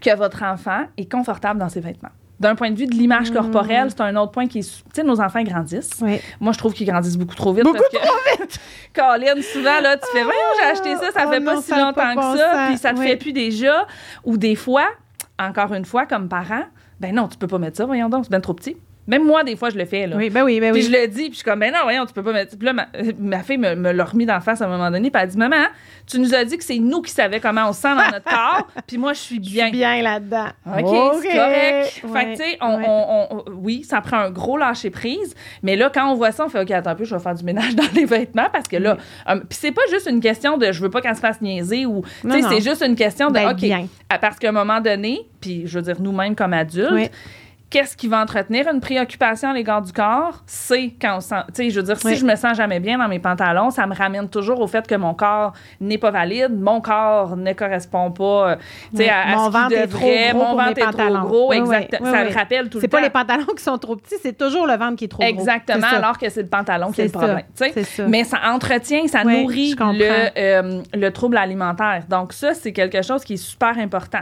[0.00, 2.10] que votre enfant est confortable dans ses vêtements.
[2.40, 3.34] D'un point de vue de l'image Mm.
[3.34, 4.62] corporelle, c'est un autre point qui est...
[4.62, 6.00] Tu sais, nos enfants grandissent.
[6.00, 6.20] Ouais.
[6.40, 7.62] Moi, je trouve qu'ils grandissent beaucoup trop vite.
[7.64, 8.58] Beaucoup parce que,
[8.94, 11.70] Colin, souvent, là, tu fais, voyons, j'ai acheté ça, ça Oh fait non, pas si
[11.70, 13.06] longtemps pas que ça, puis ça te Oui.
[13.06, 13.86] fait plus déjà.
[14.24, 14.86] Ou des fois,
[15.38, 16.64] encore une fois, comme parent,
[16.98, 18.76] ben non, tu peux pas mettre ça, voyons donc, c'est bien trop petit.
[19.08, 20.06] Même moi, des fois, je le fais.
[20.06, 20.16] Là.
[20.16, 20.86] Oui, ben oui, ben Puis oui.
[20.86, 22.56] je le dis, puis je suis comme, ben non, voyons, tu peux pas mettre.
[22.56, 22.86] Puis là, ma,
[23.18, 25.30] ma fille me, me l'a remis d'en face à un moment donné, puis elle a
[25.30, 25.64] dit, maman,
[26.06, 28.24] tu nous as dit que c'est nous qui savions comment on se sent dans notre
[28.30, 29.70] corps, puis moi, je suis bien.
[29.70, 30.46] Bien là-dedans.
[30.66, 32.02] OK, c'est correct.
[32.12, 32.84] Fait que, tu sais, on, ouais.
[32.86, 35.34] on- on- oui, ça prend un gros lâcher-prise,
[35.64, 37.34] mais là, quand on voit ça, on fait, OK, attends un peu, je vais faire
[37.34, 40.58] du ménage dans les vêtements parce que là, euh, puis c'est pas juste une question
[40.58, 43.28] de je veux pas qu'elle se fasse niaiser ou, tu sais, c'est juste une question
[43.28, 43.86] de, D'être OK, bien.
[44.20, 47.08] parce qu'à un moment donné, puis je veux dire, nous-mêmes comme adultes, Oui.
[47.72, 50.42] Qu'est-ce qui va entretenir une préoccupation à l'égard du corps?
[50.44, 51.36] C'est quand on sent.
[51.48, 52.16] Tu sais, je veux dire, si Oui.
[52.16, 54.94] je me sens jamais bien dans mes pantalons, ça me ramène toujours au fait que
[54.94, 58.56] mon corps n'est pas valide, mon corps ne correspond pas euh,
[58.90, 59.08] tu sais, Oui.
[59.08, 61.22] à, à Mon ce ventre est trop gros mon ventre est trop pantalons.
[61.22, 61.48] gros.
[61.50, 61.96] Oui, exact.
[61.98, 62.98] oui, ça le rappelle tout le C'est temps.
[62.98, 65.30] pas les pantalons qui sont trop petits, c'est toujours le ventre qui est trop gros.
[65.30, 67.42] Exactement, C'est alors que c'est le pantalon qui est le C'est problème.
[67.54, 68.06] c'est ça.
[68.06, 72.02] Mais ça entretient, ça nourrit le, euh, le trouble alimentaire.
[72.08, 74.20] Donc, ça, c'est quelque chose qui est super important.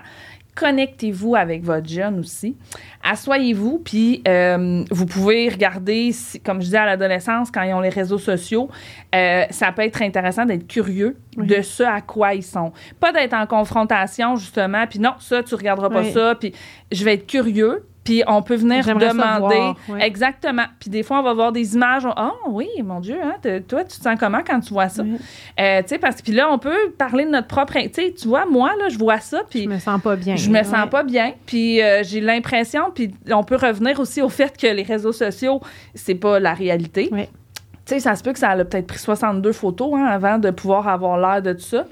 [0.55, 2.57] Connectez-vous avec votre jeune aussi.
[3.03, 7.81] Assoyez-vous, puis euh, vous pouvez regarder, si- comme je disais à l'adolescence, quand ils ont
[7.81, 8.69] les réseaux sociaux,
[9.15, 11.47] euh, ça peut être intéressant d'être curieux Oui.
[11.47, 12.73] de ce à quoi ils sont.
[12.99, 16.13] Pas d'être en confrontation, justement, puis non, ça, tu regarderas pas Oui.
[16.13, 16.53] ça, puis
[16.93, 18.83] je vais être curieux, puis on peut venir
[19.39, 19.57] demander.
[19.89, 20.01] oui.
[20.03, 20.65] Exactement.
[20.79, 22.03] Puis des fois, on va voir des images.
[22.17, 25.03] Ah oui, mon Dieu, hein, te- toi, tu te sens comment quand tu vois ça?
[25.03, 25.17] Oui.
[25.61, 27.75] Euh, tu sais, parce que puis là, on peut parler de notre propre.
[27.75, 30.37] Tu sais, tu vois, moi, là, je vois ça, puis Je me sens pas bien.
[30.37, 31.33] je me sens pas bien.
[31.47, 35.61] Puis euh, j'ai l'impression, puis on peut revenir aussi au fait que les réseaux sociaux,
[35.95, 37.11] c'est pas la réalité.
[37.87, 40.51] Tu sais, ça se peut que ça a peut-être pris 62 photos hein, avant de
[40.51, 41.85] pouvoir avoir l'air de tout ça.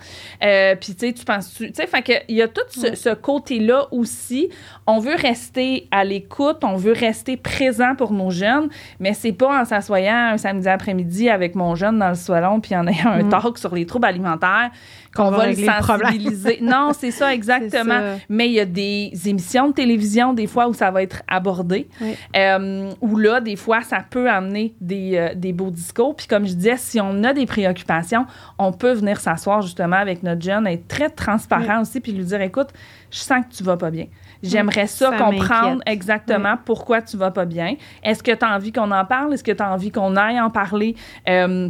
[0.44, 1.55] Euh, Puis, tu sais, tu penses...
[1.55, 4.48] Tu sais, fait que il y a tout ce, ce côté-là aussi.
[4.87, 8.68] On veut rester à l'écoute, on veut rester présent pour nos jeunes,
[9.01, 12.77] mais c'est pas en s'assoyant un samedi après-midi avec mon jeune dans le salon puis
[12.77, 13.31] en ayant un Mm.
[13.31, 14.70] talk sur les troubles alimentaires
[15.14, 16.59] qu'on va va, le sensibiliser.
[16.62, 17.99] non, c'est ça, exactement.
[17.99, 18.16] ça.
[18.29, 21.88] Mais il y a des émissions de télévision, des fois, où ça va être abordé.
[22.01, 22.14] Oui.
[22.37, 26.14] Euh, où là, des fois, ça peut amener des, euh, des beaux discours.
[26.16, 28.27] Puis comme je disais, si on a des préoccupations,
[28.59, 32.40] on peut venir s'asseoir justement avec notre jeune, être très transparent aussi, puis lui dire,
[32.40, 32.68] écoute,
[33.11, 34.07] je sens que tu vas pas bien.
[34.42, 37.75] J'aimerais ça, Ça comprendre exactement pourquoi tu vas pas bien.
[38.03, 39.35] Est-ce que tu as envie qu'on en parle?
[39.35, 40.94] Est-ce que tu as envie qu'on aille en parler?
[41.29, 41.68] Euh,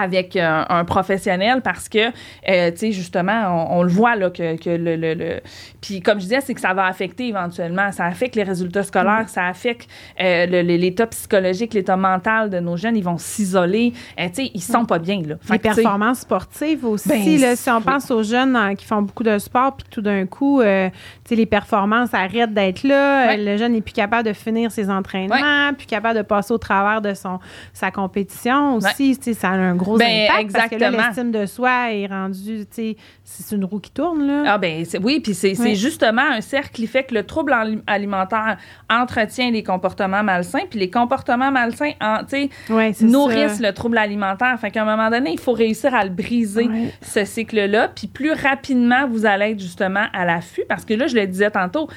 [0.00, 2.08] avec euh, un professionnel parce que,
[2.48, 5.40] euh, tu sais, justement, on, on le voit, là, que, que le, le, le-
[5.80, 7.90] Puis comme je disais, c'est que ça va affecter éventuellement.
[7.92, 9.88] Ça affecte les résultats scolaires, ça affecte
[10.20, 12.96] euh, l'état psychologique, l'état mental de nos jeunes.
[12.96, 13.92] Ils vont s'isoler.
[14.18, 15.34] Euh, tu sais, ils sont pas bien, là.
[15.40, 17.08] Fait Les performances sportives aussi.
[17.08, 20.02] Ben, là, si on pense aux jeunes euh, qui font beaucoup de sport, puis tout
[20.02, 23.28] d'un coup, tu sais, les performances arrêtent d'être là.
[23.28, 23.36] Ouais.
[23.36, 27.00] Le jeune n'est plus capable de finir ses entraînements, plus capable de passer au travers
[27.00, 27.38] de son,
[27.72, 29.16] sa compétition aussi.
[29.18, 31.06] Tu sais, Ça a un gros Ben, impact parce que exactement.
[31.06, 34.26] l'estime de soi est rendue, tu sais, c'est une roue qui tourne.
[34.26, 34.42] Là.
[34.46, 35.74] Ah ben oui, puis c'est Oui.
[35.76, 38.56] justement un cercle qui fait que le trouble ali- alimentaire
[38.88, 43.68] entretient les comportements malsains, puis les comportements malsains en, tu sais, Ouais, c'est nourrissent ça.
[43.68, 44.58] le trouble alimentaire.
[44.60, 46.68] Fait qu'à un moment donné, il faut réussir à le briser,
[47.02, 47.88] ce cycle-là.
[47.94, 51.50] Puis plus rapidement vous allez être justement à l'affût, parce que là, je le disais
[51.50, 51.88] tantôt,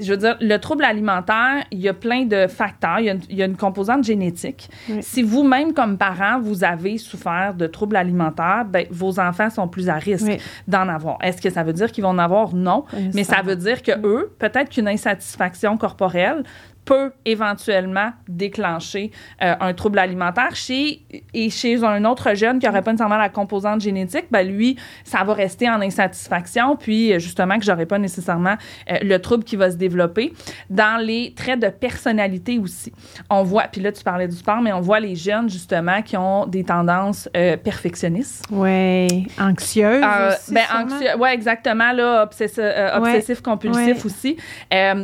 [0.00, 3.00] je veux dire, le trouble alimentaire, il y a plein de facteurs.
[3.00, 4.68] Il y a une, il y a une composante génétique.
[4.88, 4.98] Oui.
[5.00, 9.88] Si vous-même, comme parent, vous avez souffert de troubles alimentaires, ben, vos enfants sont plus
[9.88, 10.38] à risque Oui.
[10.68, 11.18] d'en avoir.
[11.22, 12.54] Est-ce que ça veut dire qu'ils vont en avoir?
[12.54, 12.84] Non.
[12.92, 16.42] Oui, Mais ça ça veut dire que eux, peut-être qu'une insatisfaction corporelle
[16.86, 19.10] peut éventuellement déclencher
[19.42, 21.02] euh, un trouble alimentaire chez
[21.34, 25.22] et chez un autre jeune qui n'aurait pas nécessairement la composante génétique ben lui ça
[25.24, 28.54] va rester en insatisfaction puis euh, justement que j'aurais pas nécessairement
[28.90, 30.32] euh, le trouble qui va se développer
[30.70, 32.92] dans les traits de personnalité aussi
[33.30, 36.16] on voit puis là tu parlais du sport mais on voit les jeunes justement qui
[36.16, 40.04] ont des tendances euh, perfectionnistes Oui, anxieuse.
[40.04, 42.90] euh, aussi, ben, anxieux, ouais, exactement, là, obsessi- Ouais.
[42.94, 44.06] obsessif compulsif Ouais.
[44.06, 44.36] aussi.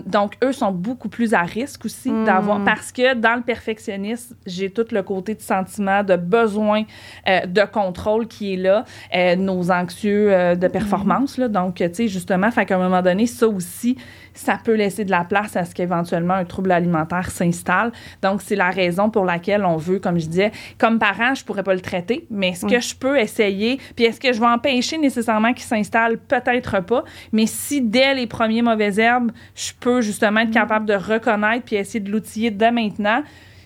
[0.07, 4.71] Donc, eux sont beaucoup plus à risque aussi d'avoir, parce que dans le perfectionnisme, j'ai
[4.71, 6.85] tout le côté de sentiment, de besoin
[7.29, 11.49] euh, de contrôle qui est là, euh, nos anxieux euh, de performance, là.
[11.49, 13.97] Donc, tu sais, justement, fait qu'à un moment donné, ça aussi,
[14.35, 17.93] ça peut laisser de la place à ce qu'éventuellement un trouble alimentaire s'installe.
[18.23, 21.63] Donc, c'est la raison pour laquelle on veut, comme je disais, comme parent, je pourrais
[21.63, 23.79] pas le traiter, mais est-ce que je peux essayer?
[23.97, 26.19] Puis est-ce que je vais empêcher nécessairement qu'il s'installe?
[26.19, 27.05] Peut-être pas.
[27.33, 31.77] Mais si dès les premiers mauvaises herbes, je peux justement être capable de reconnaître puis
[31.77, 33.23] essayer de l'outiller dès maintenant,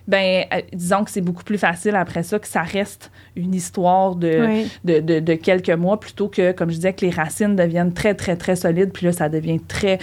[0.08, 4.14] ben euh, disons que c'est beaucoup plus facile après ça que ça reste une histoire
[4.14, 4.70] de, Oui.
[4.84, 8.14] de, de, de quelques mois plutôt que, comme je disais, que les racines deviennent très,
[8.14, 8.92] très, très solides.
[8.92, 9.98] Puis là, ça devient très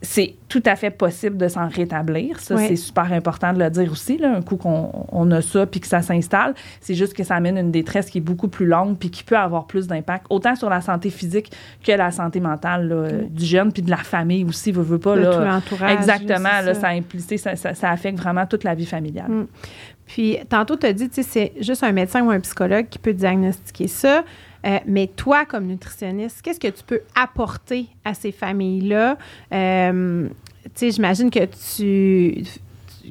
[0.00, 2.38] c'est tout à fait possible de s'en rétablir.
[2.38, 4.16] Ça, c'est super important de le dire aussi.
[4.16, 7.34] Là, un coup qu'on on a ça puis que ça s'installe, c'est juste que ça
[7.34, 10.54] amène une détresse qui est beaucoup plus longue puis qui peut avoir plus d'impact, autant
[10.54, 11.50] sur la santé physique
[11.84, 15.16] que la santé mentale du jeune puis de la famille aussi, veut, veut pas.
[15.16, 15.98] De là, tout l'entourage.
[15.98, 16.60] Exactement.
[16.64, 16.88] Là, ça.
[17.36, 19.30] Ça, ça, ça, affecte vraiment toute la vie familiale.
[19.30, 19.46] Mm.
[20.06, 23.88] Puis, tantôt, tu as dit, c'est juste un médecin ou un psychologue qui peut diagnostiquer
[23.88, 24.24] ça.
[24.66, 29.16] Euh, mais toi, comme nutritionniste, qu'est-ce que tu peux apporter à ces familles-là?
[29.52, 30.28] Euh,
[30.74, 32.44] tu j'imagine que tu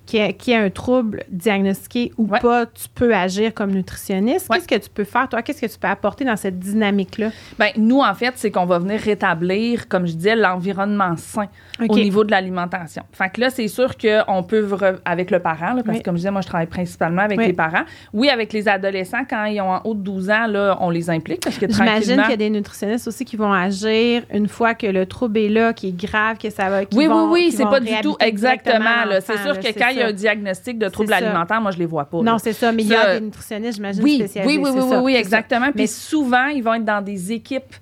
[0.08, 4.48] qui y, un trouble diagnostiqué ou pas, tu peux agir comme nutritionniste.
[4.50, 5.41] Qu'est-ce que tu peux faire, toi?
[5.41, 7.32] Qu'est-ce que tu peux apporter dans cette dynamique-là?
[7.60, 11.48] Bien, nous, en fait, c'est qu'on va venir rétablir, comme je disais, l'environnement sain
[11.88, 13.04] au niveau de l'alimentation.
[13.12, 14.67] Fait que là, c'est sûr qu'on peut,
[15.04, 17.84] avec le parent, parce que comme je disais, moi, je travaille principalement avec les parents.
[18.13, 21.10] Oui, avec les adolescents, quand ils ont en haut de 12 ans, là, on les
[21.10, 24.74] implique parce que J'imagine qu'il y a des nutritionnistes aussi qui vont agir une fois
[24.74, 26.80] que le trouble est là, qui est grave, que ça va.
[26.93, 29.06] Oui, oui, oui, c'est pas du tout exactement.
[29.22, 31.86] C'est sûr que quand il y a un diagnostic de trouble alimentaire, moi, je les
[31.86, 32.21] vois pas.
[32.21, 32.71] Non, c'est ça.
[32.71, 34.57] Mais il y a des nutritionnistes, j'imagine, oui, spécialisés.
[34.57, 35.71] Oui, oui, oui, oui, exactement.
[35.71, 37.75] Puis souvent, ils vont être dans des équipes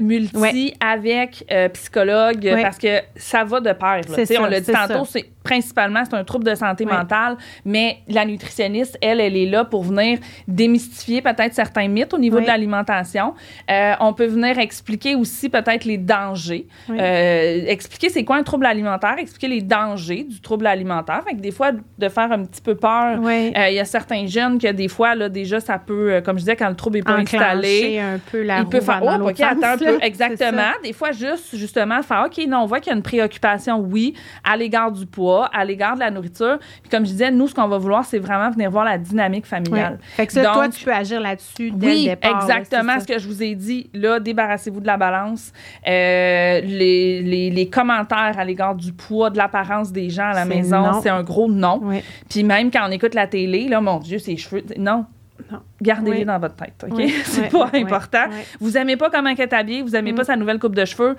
[0.00, 4.00] multi, euh, avec euh, psychologue parce que ça va de pair.
[4.40, 8.98] on l'a dit tantôt, c'est principalement c'est un trouble de santé mentale, mais la nutritionniste,
[9.00, 13.34] elle, elle est là pour venir démystifier peut-être certains mythes au niveau de l'alimentation.
[13.70, 18.66] Euh, on peut venir expliquer aussi peut-être les dangers, euh, expliquer c'est quoi un trouble
[18.66, 21.22] alimentaire, expliquer les dangers du trouble alimentaire.
[21.26, 24.26] Fait que des fois, de faire un petit peu peur, euh, il y a certains
[24.26, 27.02] jeunes que des fois, là, déjà, ça peut, comme je disais, quand le trouble est
[27.02, 29.98] pas installé, un peu la il peut faire, oh, OK, attends un peu.
[30.02, 30.72] Exactement.
[30.82, 34.14] Des fois, juste, justement, faire, OK, non, on voit qu'il y a une préoccupation, oui,
[34.44, 36.58] à l'égard du poids, à l'égard de la nourriture.
[36.82, 39.46] Puis comme je disais, nous, ce qu'on va vouloir, c'est vraiment venir voir la dynamique
[39.46, 39.98] familiale.
[40.16, 42.42] Fait que ça, toi, tu peux agir là-dessus dès oui, le départ.
[42.42, 43.90] exactement ce que je vous ai dit.
[43.94, 45.52] Là, débarrassez-vous de la balance.
[45.86, 50.44] Euh, les, les, les, commentaires à l'égard du poids, de l'apparence des gens à la
[50.44, 51.80] maison, c'est un gros non.
[52.28, 55.06] Puis même quand on écoute la télé, là, mon Dieu, ses cheveux, non.
[55.50, 55.60] Non.
[55.80, 57.00] Gardez-les dans votre tête, OK?
[57.24, 58.24] c'est pas important.
[58.60, 60.26] Vous aimez pas comment elle est habillée, vous aimez pas mm.
[60.26, 61.16] sa nouvelle coupe de cheveux,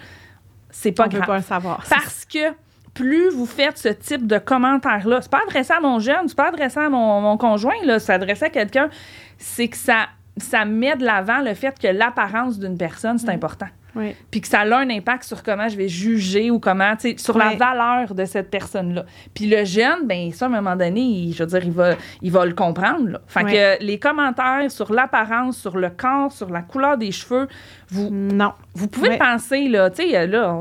[0.70, 1.22] c'est pas on grave.
[1.22, 1.84] Peut pas le savoir.
[1.90, 2.54] Parce que
[2.94, 6.50] plus vous faites ce type de commentaires-là, c'est pas adressé à mon jeune, c'est pas
[6.50, 8.90] adressé à mon, conjoint, là, c'est adressé à quelqu'un,
[9.38, 13.68] c'est que ça, ça met de l'avant le fait que l'apparence d'une personne, c'est important.
[14.32, 17.16] Puis que ça a un impact sur comment je vais juger ou comment, tu sais,
[17.18, 19.06] sur la valeur de cette personne-là.
[19.34, 22.32] Puis le jeune, ben ça, à un moment donné, je veux dire, il va, il
[22.32, 23.10] va le comprendre.
[23.10, 23.22] Là.
[23.28, 27.48] Fait que les commentaires sur l'apparence, sur le corps, sur la couleur des cheveux,
[27.90, 28.10] vous...
[28.10, 28.54] Non.
[28.74, 30.56] Vous pouvez penser, là, tu sais, là...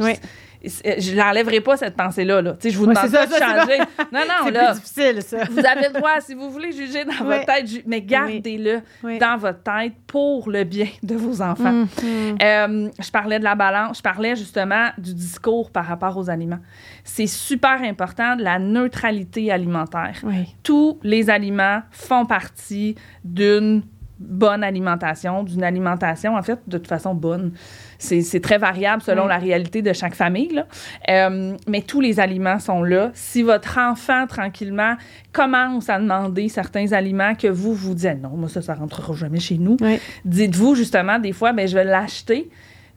[0.00, 0.14] Euh,
[0.62, 2.42] je n'enlèverai pas cette pensée-là.
[2.42, 2.56] Là.
[2.62, 3.78] Je vous demande pas de changer.
[4.12, 4.74] Non, non, là.
[4.74, 5.44] C'est difficile, ça.
[5.50, 8.80] vous avez le droit, si vous voulez juger dans votre tête, mais gardez-le
[9.18, 11.72] dans votre tête pour le bien de vos enfants.
[11.72, 12.38] Mm, mm.
[12.42, 16.58] Euh, je parlais de la balance, je parlais justement du discours par rapport aux aliments.
[17.04, 20.20] C'est super important de la neutralité alimentaire.
[20.62, 23.82] Tous les aliments font partie d'une
[24.20, 27.52] bonne alimentation, d'une alimentation, en fait, de toute façon bonne.
[27.98, 30.52] C'est très variable selon la réalité de chaque famille.
[30.54, 30.66] Là.
[31.08, 33.10] Euh, mais tous les aliments sont là.
[33.14, 34.94] Si votre enfant, tranquillement,
[35.32, 39.40] commence à demander certains aliments que vous vous dites non, moi, ça, ça rentrera jamais
[39.40, 39.76] chez nous,
[40.24, 42.50] dites-vous justement, des fois, ben, je vais l'acheter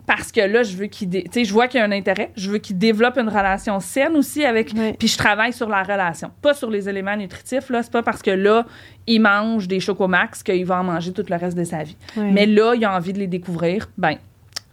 [0.05, 1.09] parce que là, je veux qu'il.
[1.09, 2.31] Tu sais, je vois qu'il y a un intérêt.
[2.35, 4.73] Je veux qu'il développe une relation saine aussi avec.
[4.97, 7.69] Puis je travaille sur la relation, pas sur les éléments nutritifs.
[7.69, 8.65] Là, c'est pas parce que là,
[9.07, 11.97] il mange des chocomax qu'il va en manger tout le reste de sa vie.
[12.17, 13.89] Mais là, il a envie de les découvrir.
[13.97, 14.17] Ben,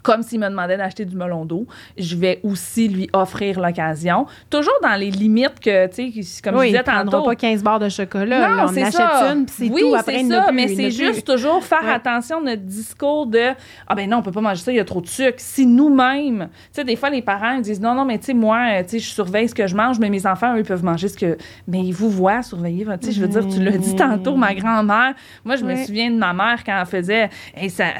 [0.02, 4.26] comme s'il me demandait d'acheter du melon d'eau, je vais aussi lui offrir l'occasion.
[4.48, 7.22] Toujours dans les limites que, tu sais, comme je disais tantôt.
[7.22, 8.48] pas 15 barres de chocolat.
[8.48, 9.32] Non, on achète ça.
[9.32, 9.94] une, puis c'est oui, tout.
[9.94, 13.50] Après, ça, mais c'est juste toujours faire attention à notre discours de
[13.86, 15.38] Ah ben non, on peut pas manger ça, il y a trop de sucre.
[15.38, 18.34] Si nous-mêmes, tu sais, des fois, les parents ils disent Non, non, mais tu sais,
[18.34, 21.08] moi, tu sais, je surveille ce que je mange, mais mes enfants, eux, peuvent manger
[21.08, 21.36] ce que.
[21.68, 22.86] Mais ils vous voient surveiller.
[23.00, 25.14] Tu sais, je veux dire, tu l'as dit tantôt, ma grand-mère.
[25.44, 27.30] Moi, je me souviens de ma mère quand elle faisait.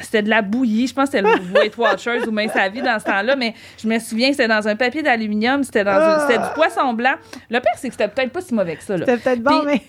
[0.01, 0.87] c'était de la bouillie.
[0.87, 1.39] Je pense que c'était le
[1.91, 4.67] Watchers ou même sa vie dans ce temps-là, mais je me souviens que c'était dans
[4.67, 6.25] un papier d'aluminium, c'était dans ah!
[6.27, 7.13] c'était du poisson blanc.
[7.49, 8.97] Le pire, c'est que c'était peut-être pas si mauvais que ça.
[8.97, 9.81] C'était peut-être bon, mais.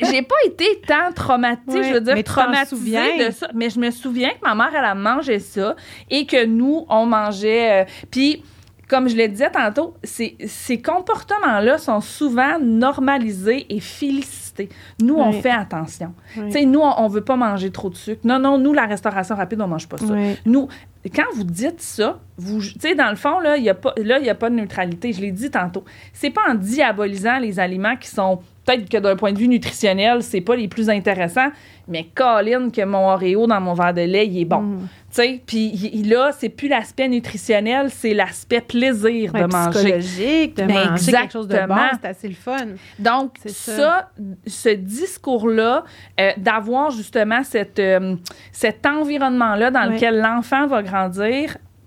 [0.00, 3.48] j'ai pas été tant traumatisée, je veux dire, traumatisée de ça.
[3.54, 5.76] Mais je me souviens que ma mère, elle a mangé ça
[6.08, 7.82] et que nous, on mangeait.
[7.82, 8.42] Euh, puis
[8.90, 14.68] comme je le disais tantôt, ces, ces comportements-là sont souvent normalisés et félicités.
[15.00, 16.12] Nous, on fait attention.
[16.50, 18.20] sais, Nous, on ne veut pas manger trop de sucre.
[18.24, 20.12] Non, non, nous, la restauration rapide, on ne mange pas ça.
[20.44, 20.68] Nous,
[21.08, 23.94] quand vous dites ça, vous, tu sais, dans le fond, là, il n'y a, pas-
[23.96, 25.12] là, il y a pas de neutralité.
[25.12, 25.84] Je l'ai dit tantôt.
[26.12, 30.22] C'est pas en diabolisant les aliments qui sont, peut-être que d'un point de vue nutritionnel,
[30.22, 31.50] c'est pas les plus intéressants,
[31.88, 34.60] mais Colin, que mon Oreo dans mon verre de lait, il est bon.
[34.62, 34.88] Mm.
[35.12, 35.70] Tu sais, puis
[36.04, 39.70] là, c'est plus l'aspect nutritionnel, c'est l'aspect plaisir Ouais, de manger.
[40.00, 41.98] psychologique, de Ben, manger quelque chose de bon, exactement.
[42.00, 42.66] c'est assez le fun.
[43.00, 44.10] Donc, ça, ça.
[44.46, 45.84] ce discours-là,
[46.20, 48.14] euh, d'avoir justement cette, euh,
[48.52, 50.89] cet environnement-là dans lequel l'enfant va grandir,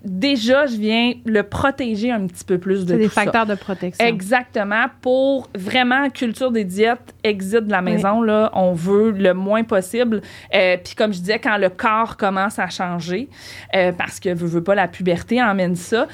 [0.03, 3.21] déjà, je viens le protéger un petit peu plus de C'est des tout ça.
[3.23, 4.05] facteurs de protection.
[4.05, 4.85] Exactement.
[5.01, 10.21] Pour vraiment, culture des diètes, exit de la maison, là, on veut le moins possible.
[10.53, 13.29] Euh, Puis comme je disais, quand le corps commence à changer,
[13.75, 16.07] euh, parce que veut, veut pas, la puberté emmène ça,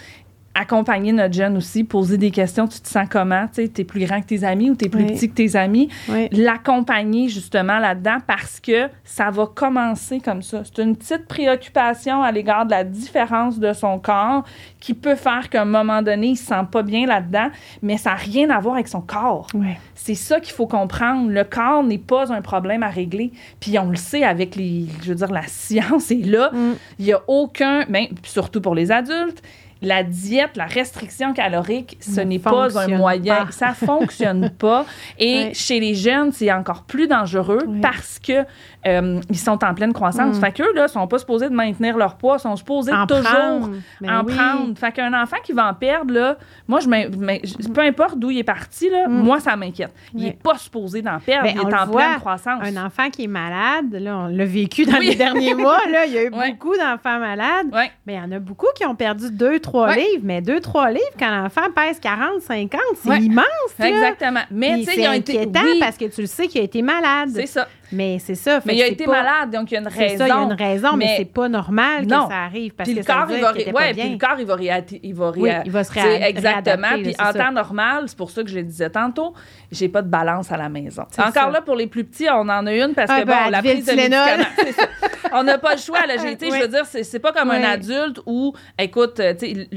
[0.60, 4.06] accompagner notre jeune aussi, poser des questions, tu te sens comment, tu sais, t'es plus
[4.06, 5.14] grand que tes amis ou t'es plus Oui.
[5.14, 6.28] petit que tes amis, Oui.
[6.32, 10.62] l'accompagner justement là-dedans parce que ça va commencer comme ça.
[10.66, 14.44] C'est une petite préoccupation à l'égard de la différence de son corps
[14.80, 17.50] qui peut faire qu'à un moment donné, il se sent pas bien là-dedans,
[17.82, 19.48] mais ça n'a rien à voir avec son corps.
[19.96, 21.30] C'est ça qu'il faut comprendre.
[21.30, 23.32] Le corps n'est pas un problème à régler.
[23.60, 26.52] Puis on le sait avec les, je veux dire, la science est là.
[26.54, 26.74] Mm.
[27.00, 29.42] Il n'y a aucun, ben, surtout pour les adultes,
[29.82, 33.46] la diète, la restriction calorique, ce Ne n'est pas un moyen.
[33.46, 33.52] pas.
[33.52, 34.86] Ça fonctionne pas.
[35.18, 37.80] Et chez les jeunes, c'est encore plus dangereux Oui.
[37.82, 38.46] parce que
[38.88, 40.38] euh, ils sont en pleine croissance.
[40.38, 40.42] Mm.
[40.42, 43.70] Fait qu'eux, là, sont pas supposés de maintenir leur poids, sont supposés En toujours prendre.
[44.02, 44.34] Ben en oui.
[44.36, 44.78] prendre.
[44.78, 48.40] Fait qu'un enfant qui va en perdre, là, moi, je je- peu importe d'où il
[48.40, 49.12] est parti, là, Mm.
[49.24, 49.94] moi, ça m'inquiète.
[50.14, 51.44] Il n'est pas supposé d'en perdre.
[51.50, 52.62] Ben, il est en voit, pleine croissance.
[52.64, 56.14] Un enfant qui est malade, là, on l'a vécu dans les derniers mois, là, il
[56.14, 57.68] y a eu beaucoup d'enfants malades.
[58.06, 59.30] Mais il y en a beaucoup qui ont perdu
[59.72, 59.96] 2-3 Ouais.
[59.96, 60.24] livres.
[60.24, 63.20] Mais 2-3 livres, quand l'enfant pèse 40, 50, c'est Ouais.
[63.22, 63.46] immense.
[63.80, 63.90] là.
[63.90, 64.42] Exactement.
[64.52, 65.40] Mais, tu sais, ils ont été.
[65.40, 67.30] inquiétant oui, parce que tu le sais qu'il a été malade.
[67.34, 67.68] c'est ça.
[67.92, 68.60] Mais c'est ça.
[68.66, 70.18] Mais il a été pas- malade, donc il y a une raison.
[70.18, 72.26] ça, il y a une raison, mais, mais- c'est pas normal Non.
[72.28, 74.56] que ça arrive parce Puis le corps, il va, ouais, puis le corps, il va
[75.04, 76.88] il va Oui, réa- il va se Exactement.
[77.02, 77.34] Puis en ça.
[77.34, 79.34] temps normal, c'est pour ça que je le disais tantôt,
[79.72, 81.04] j'ai pas de balance à la maison.
[81.18, 81.50] Encore ça.
[81.50, 83.60] là, pour les plus petits, on en a une parce Ah, que ben, bon, la
[83.60, 84.44] prise de médicaments.
[85.32, 86.08] On n'a pas le choix.
[86.08, 89.34] Là, j'ai été, je veux dire, c'est, pas comme un adulte où, écoute, euh,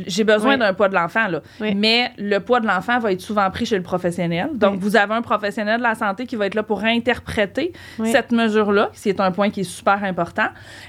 [0.06, 1.40] j'ai besoin d'un poids de l'enfant, là.
[1.60, 4.50] Mais le poids de l'enfant va être souvent pris chez le professionnel.
[4.54, 7.72] Donc, vous avez un professionnel de la santé qui va être là pour interpréter
[8.02, 8.12] Oui.
[8.12, 10.48] cette mesure-là, c'est un point qui est super important.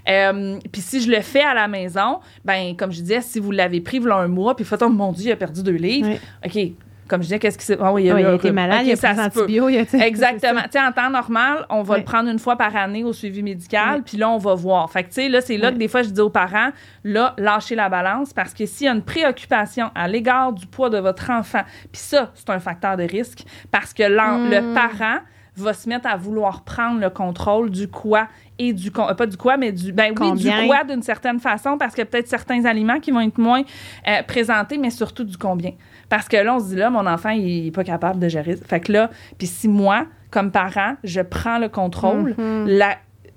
[0.09, 3.51] Euh, puis si je le fais à la maison, ben comme je disais, si vous
[3.51, 6.09] l'avez pris voilà un mois, puis faites oh mon Dieu, il a perdu deux livres.
[6.09, 6.19] Oui.
[6.45, 6.73] OK.
[7.05, 7.77] Comme je disais, qu'est-ce qui s'est.
[7.81, 9.41] Ah oui, Oui, il a été malade, il a ça pris peut.
[9.41, 9.89] antibiotiques.
[9.93, 10.61] il a- Exactement.
[10.63, 11.99] Tu sais, en temps normal, on va Oui.
[11.99, 14.01] le prendre une fois par année au suivi médical, Oui.
[14.05, 14.89] puis là, on va voir.
[14.89, 16.69] Fait que, tu sais, là, c'est là que des fois, je dis aux parents,
[17.03, 20.89] là, lâchez la balance parce que s'il y a une préoccupation à l'égard du poids
[20.89, 24.49] de votre enfant, puis ça, c'est un facteur de risque parce que l'en- Mm.
[24.49, 25.19] le parent
[25.55, 28.27] va se mettre à vouloir prendre le contrôle du quoi
[28.59, 31.39] et du con- euh, pas du quoi mais du ben oui du quoi d'une certaine
[31.39, 33.61] façon parce que peut-être certains aliments qui vont être moins
[34.07, 35.71] euh, présentés mais surtout du combien.
[36.09, 38.55] Parce que là on se dit là mon enfant il est pas capable de gérer.
[38.55, 42.67] Fait que là puis si moi comme parent je prends le contrôle Mhm.
[42.67, 42.95] la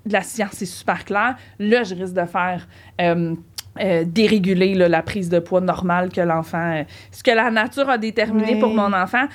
[0.09, 2.67] la science est super claire là je risque de faire
[3.01, 3.35] euh,
[3.79, 7.89] euh, déréguler là, la prise de poids normale que l'enfant euh, ce que la nature
[7.89, 9.25] a déterminé pour mon enfant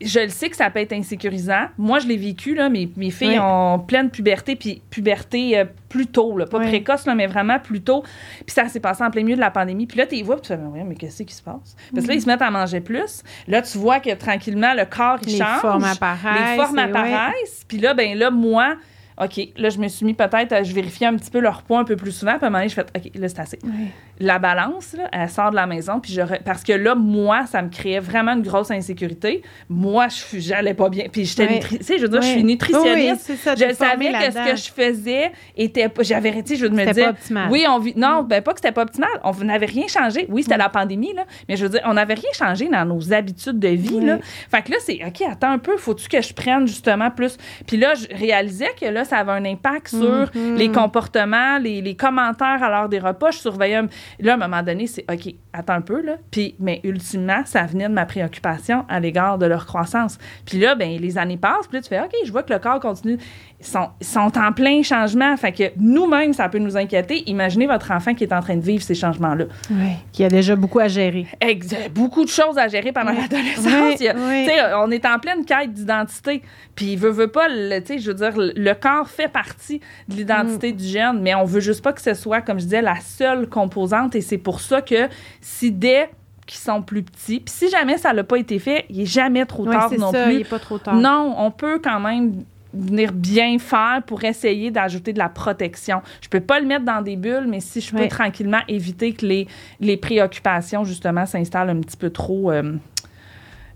[0.00, 1.66] je le sais que ça peut être insécurisant.
[1.78, 3.38] Moi, je l'ai vécu, là, mes, mes filles Oui.
[3.40, 6.66] ont pleine puberté, puis puberté euh, plus tôt, là, pas Oui.
[6.68, 8.02] précoce, là, mais vraiment plus tôt.
[8.44, 9.86] Puis ça s'est passé en plein milieu de la pandémie.
[9.86, 11.76] Puis là, tu les vois, puis tu fais, mais, mais qu'est-ce qui se passe?
[11.94, 13.22] Parce que là, ils se mettent à manger plus.
[13.48, 15.60] Là, tu vois que tranquillement, le corps, il Les change.
[15.60, 16.50] formes apparaissent.
[16.50, 17.64] Les formes apparaissent.
[17.66, 18.76] Puis là, ben là, moi,
[19.18, 21.78] OK, là, je me suis mis peut-être, à- je vérifiais un petit peu leur poids
[21.78, 22.32] un peu plus souvent.
[22.36, 23.58] Puis à un moment donné, je fais, OK, là, c'est assez.
[23.64, 23.70] Ouais.
[24.18, 26.00] La balance, là, elle sort de la maison.
[26.00, 29.42] Puis je re- Parce que là, moi, ça me créait vraiment une grosse insécurité.
[29.68, 31.06] Moi, je j'allais pas bien.
[31.12, 33.12] Puis j'étais, nutri- tu sais, je veux dire, je suis nutritionniste.
[33.12, 36.02] Oui, c'est ça, je savais que ce que je faisais était pas.
[36.02, 37.04] J'avais, tu sais, je veux me dire.
[37.04, 37.50] pas optimal.
[37.50, 37.92] Oui, on vit.
[37.96, 39.10] Non, ben pas que c'était pas optimal.
[39.22, 40.26] On n'avait rien changé.
[40.30, 41.24] Oui, c'était la pandémie, là.
[41.48, 44.18] Mais je veux dire, on n'avait rien changé dans nos habitudes de vie, là.
[44.50, 47.36] Fait que là, c'est OK, attends un peu, faut-tu que je prenne justement plus?
[47.66, 50.54] Puis là, je réalisais que là, ça avait un impact sur Mhm.
[50.56, 53.30] les comportements, les, les commentaires à l'heure des repas.
[53.30, 53.76] Je surveillais.
[53.76, 53.88] un-
[54.20, 56.16] Là, à un moment donné, c'est OK, attends un peu, là.
[56.30, 60.18] Puis, mais ultimement, ça venait de ma préoccupation à l'égard de leur croissance.
[60.44, 62.58] Puis là, ben les années passent, puis là, tu fais OK, je vois que le
[62.58, 63.18] corps continue.
[63.58, 65.34] Ils sont, sont en plein changement.
[65.38, 67.22] Fait que nous-mêmes, ça peut nous inquiéter.
[67.30, 69.46] Imaginez votre enfant qui est en train de vivre ces changements-là.
[69.70, 71.26] Oui, qui a déjà beaucoup à gérer.
[71.40, 73.18] Ex- beaucoup de choses à gérer pendant Oui.
[73.22, 74.00] l'adolescence.
[74.00, 74.48] Oui, oui.
[74.76, 76.42] On est en pleine quête d'identité.
[76.74, 79.28] Puis il veut, veut pas, le- tu sais, je veux dire, le- le corps fait
[79.28, 80.76] partie de l'identité Mm.
[80.76, 83.48] du jeune, mais on veut juste pas que ce soit, comme je disais, la seule
[83.48, 83.76] composante.
[84.14, 85.08] Et c'est pour ça que
[85.40, 86.10] si dès
[86.46, 89.44] qu'ils sont plus petits, puis si jamais ça n'a pas été fait, il est jamais
[89.46, 90.32] trop tard non ça, plus.
[90.32, 90.94] il n'est pas trop tard.
[90.94, 96.02] Non, on peut quand même venir bien faire pour essayer d'ajouter de la protection.
[96.20, 99.26] Je peux pas le mettre dans des bulles, mais si je peux tranquillement éviter que
[99.26, 99.48] les,
[99.80, 102.74] les préoccupations, justement, s'installent un petit peu trop euh,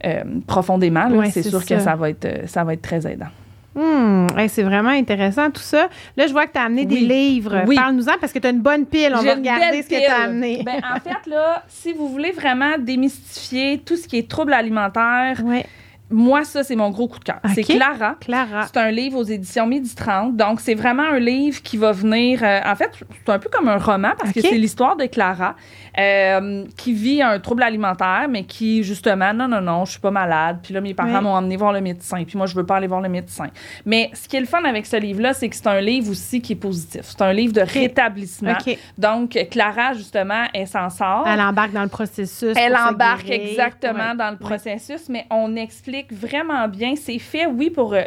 [0.05, 1.81] euh, profondément, Ouais, c'est sûr que ça.
[1.81, 3.29] ça va, être, euh, ça va être très aidant.
[3.75, 5.89] Hmm, hey, c'est vraiment intéressant tout ça.
[6.17, 7.63] Là, je vois que tu as amené des livres.
[7.67, 7.77] Oui.
[7.77, 9.15] Parle-nous-en parce que tu as une bonne pile.
[9.17, 10.63] On va regarder ce que tu as amené.
[10.65, 15.41] Ben, en fait, là, si vous voulez vraiment démystifier tout ce qui est troubles alimentaires,
[15.45, 15.65] ouais.
[16.11, 17.39] Moi, ça, c'est mon gros coup de cœur.
[17.55, 17.63] C'est.
[17.63, 18.17] Clara.
[18.21, 18.67] Clara.
[18.67, 20.37] C'est un livre aux éditions Midi 30.
[20.37, 22.41] Donc, c'est vraiment un livre qui va venir.
[22.43, 22.91] euh, en fait,
[23.25, 25.55] c'est un peu comme un roman parce que c'est l'histoire de Clara
[25.99, 30.11] euh, qui vit un trouble alimentaire, mais qui, justement, non, non, non, je suis pas
[30.11, 30.59] malade.
[30.63, 31.23] Puis là, mes parents Oui.
[31.25, 32.25] m'ont emmené voir le médecin.
[32.25, 33.49] Puis moi, je veux pas aller voir le médecin.
[33.87, 36.41] Mais ce qui est le fun avec ce livre-là, c'est que c'est un livre aussi
[36.41, 37.03] qui est positif.
[37.05, 38.55] C'est un livre de rétablissement.
[38.99, 41.25] Donc, Clara, justement, elle s'en sort.
[41.27, 42.57] Elle embarque dans le processus.
[42.57, 43.49] Elle embarque guérir.
[43.51, 44.17] exactement Ouais.
[44.17, 46.95] dans le processus, mais on explique vraiment bien.
[46.97, 48.03] C'est fait, oui, pour, euh,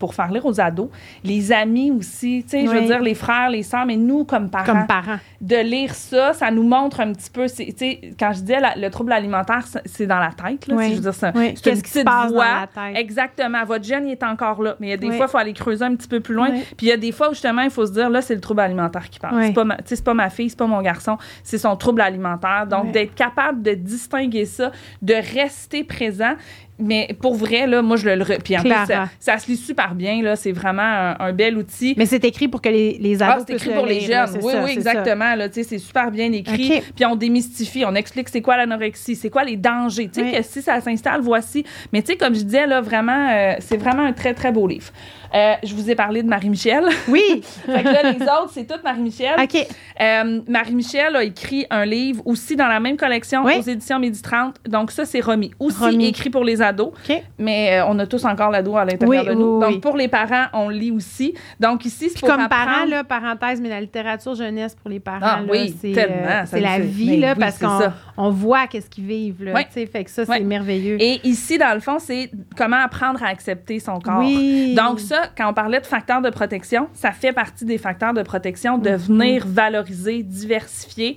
[0.00, 0.88] pour faire lire aux ados,
[1.22, 4.50] les amis aussi, tu sais, je veux dire, les frères, les sœurs, mais nous, comme
[4.50, 5.18] parents, Comme parent.
[5.40, 8.74] de lire ça, ça nous montre un petit peu, tu sais, quand je disais la-
[8.74, 10.84] le trouble alimentaire, c'est- dans la tête, là, Oui.
[10.86, 11.30] si je veux dire ça.
[11.36, 11.54] Oui.
[11.54, 12.96] Qu'est-ce qui se passe dans la tête?
[12.96, 13.64] Exactement.
[13.64, 14.74] Votre jeune, il est encore là.
[14.80, 16.50] Mais il y a des fois, il faut aller creuser un petit peu plus loin.
[16.50, 18.40] Puis il y a des fois où, justement, il faut se dire, là, c'est le
[18.40, 19.40] trouble alimentaire qui parle.
[19.44, 22.66] C'est pas, ma, pas ma fille, c'est pas mon garçon, c'est son trouble alimentaire.
[22.68, 26.34] Donc, d'être capable de distinguer ça, de rester présent.
[26.78, 28.24] Mais pour vrai, là, moi, je le.
[28.24, 30.34] re- Puis en plus, ça, ça se lit super bien, là.
[30.34, 31.94] C'est vraiment un, un bel outil.
[31.96, 34.28] Mais c'est écrit pour que les, les Ah, ados c'est écrit le pour les jeunes.
[34.42, 35.34] Oui, ça, oui, exactement.
[35.36, 36.82] Là, tu sais, c'est super bien écrit.
[36.96, 40.08] Puis on démystifie, on explique c'est quoi l'anorexie, c'est quoi les dangers.
[40.12, 40.32] Tu sais, Oui.
[40.36, 41.64] que si ça s'installe, voici.
[41.92, 44.66] Mais tu sais, comme je disais, là, vraiment, euh, c'est vraiment un très, très beau
[44.66, 44.90] livre.
[45.34, 46.84] Euh, je vous ai parlé de Marie-Michel.
[47.08, 47.42] Oui.
[47.66, 49.34] fait que là, les autres, c'est toutes Marie-Michel.
[49.42, 49.66] OK.
[50.00, 53.54] Euh, Marie-Michel a écrit un livre aussi dans la même collection Oui.
[53.58, 54.56] aux éditions Midi 30.
[54.68, 55.50] Donc, ça, c'est remis.
[55.58, 56.06] Aussi Remis.
[56.06, 56.88] écrit pour les ados.
[57.08, 57.22] OK.
[57.38, 59.58] Mais euh, on a tous encore l'ado à l'intérieur Oui, de nous.
[59.58, 61.34] oui, Donc, pour les parents, on lit aussi.
[61.60, 65.00] Donc, ici, c'est pour comme apprendre- parent, là, parenthèse, mais la littérature jeunesse pour les
[65.00, 67.80] parents, Ah là, oui, c'est, tellement, c'est la vie, mais là, parce qu'on
[68.16, 69.54] on voit qu'est-ce qu'ils vivent, là.
[69.70, 70.96] Fait que ça, c'est merveilleux.
[71.00, 74.18] Et ici, dans le fond, c'est comment apprendre à accepter son corps.
[74.20, 74.74] Oui.
[74.74, 78.22] Donc ça, quand on parlait de facteurs de protection, ça fait partie des facteurs de
[78.22, 78.82] protection Mhm.
[78.82, 81.16] de venir valoriser, diversifier,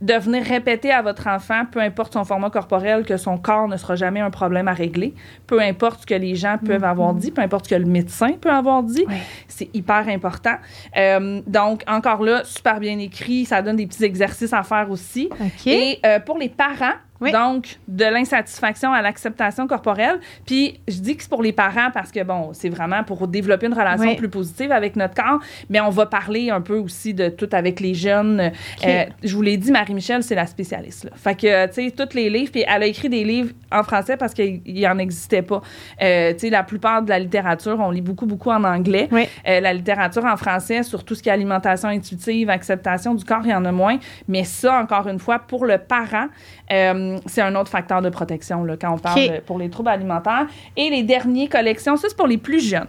[0.00, 3.76] de venir répéter à votre enfant, peu importe son format corporel, que son corps ne
[3.76, 5.14] sera jamais un problème à régler,
[5.46, 8.32] peu importe ce que les gens peuvent avoir dit, peu importe ce que le médecin
[8.40, 9.14] peut avoir dit, Mhm.
[9.48, 10.54] C'est hyper important.
[10.96, 15.28] Euh, donc encore là, super bien écrit, ça donne des petits exercices à faire aussi.
[15.66, 17.32] Et euh, pour les parents, Oui.
[17.32, 20.20] donc de l'insatisfaction à l'acceptation corporelle.
[20.46, 23.66] Puis je dis que c'est pour les parents parce que, bon, c'est vraiment pour développer
[23.66, 24.16] une relation Oui.
[24.16, 27.80] plus positive avec notre corps, mais on va parler un peu aussi de tout avec
[27.80, 28.52] les jeunes.
[28.84, 31.04] Euh, je vous l'ai dit, Marie-Michel, c'est la spécialiste.
[31.04, 31.10] Là.
[31.16, 34.16] Fait que, tu sais, tous les livres, puis elle a écrit des livres en français
[34.16, 35.60] parce qu'il n'en existait pas.
[36.02, 39.08] Euh, tu sais, la plupart de la littérature, on lit beaucoup, beaucoup en anglais.
[39.10, 39.26] Oui.
[39.46, 43.42] Euh, la littérature en français, sur tout ce qui est alimentation intuitive, acceptation du corps,
[43.44, 43.98] il y en a moins.
[44.28, 46.26] Mais ça, encore une fois, pour le parent,
[46.70, 50.46] euh, c'est un autre facteur de protection là, quand on parle pour les troubles alimentaires.
[50.76, 52.88] Et les dernières collections, ça, c'est pour les plus jeunes.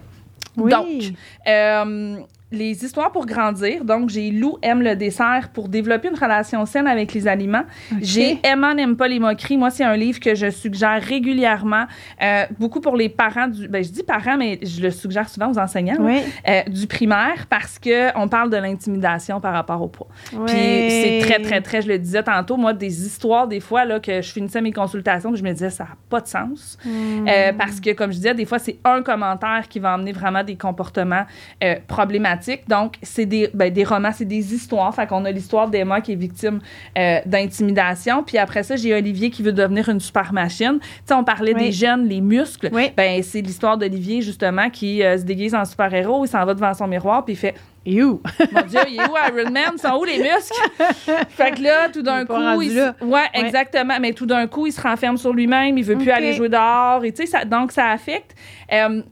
[0.56, 0.70] Oui.
[0.70, 0.86] Donc,
[1.48, 2.18] euh,
[2.52, 3.84] les histoires pour grandir.
[3.84, 7.64] Donc, j'ai Lou aime le dessert pour développer une relation saine avec les aliments.
[8.00, 9.56] J'ai Emma n'aime pas les moqueries.
[9.56, 11.84] Moi, c'est un livre que je suggère régulièrement,
[12.22, 13.68] euh, beaucoup pour les parents du.
[13.68, 17.78] Ben, je dis parents, mais je le suggère souvent aux enseignants euh, du primaire parce
[17.78, 20.08] que on parle de l'intimidation par rapport au poids.
[20.32, 20.46] Oui.
[20.46, 24.00] Puis c'est très, très, très, je le disais tantôt, moi, des histoires, des fois, là,
[24.00, 26.78] que je finissais mes consultations, je me disais, ça n'a pas de sens.
[26.84, 27.28] Hmm.
[27.28, 30.42] Euh, parce que, comme je disais, des fois, c'est un commentaire qui va amener vraiment
[30.42, 31.24] des comportements
[31.62, 31.76] euh,
[32.68, 34.94] Donc, c'est des, ben, des romans, c'est des histoires.
[34.94, 36.60] Fait qu'on a l'histoire d'Emma qui est victime
[36.98, 38.22] euh, d'intimidation.
[38.22, 40.78] Puis après ça, j'ai Olivier qui veut devenir une super machine.
[40.80, 41.66] Tu sais, on parlait Oui.
[41.66, 42.68] des jeunes, les muscles.
[42.72, 42.90] Oui.
[42.96, 46.24] Ben, c'est l'histoire d'Olivier, justement, qui euh, se déguise en super-héros.
[46.24, 47.54] Il s'en va devant son miroir, puis il fait
[47.86, 48.20] You.
[48.52, 49.78] mon Dieu, il est où Iron Man?
[49.78, 50.52] Sont où les muscles?
[51.30, 53.94] fait que là, tout d'un coup, il, se- ouais, exactement.
[53.98, 55.78] Mais tout d'un coup, il se renferme sur lui-même.
[55.78, 57.02] Il veut plus aller jouer dehors.
[57.04, 58.34] Et tu sais, ça, donc ça affecte.
[58.72, 59.02] Euh,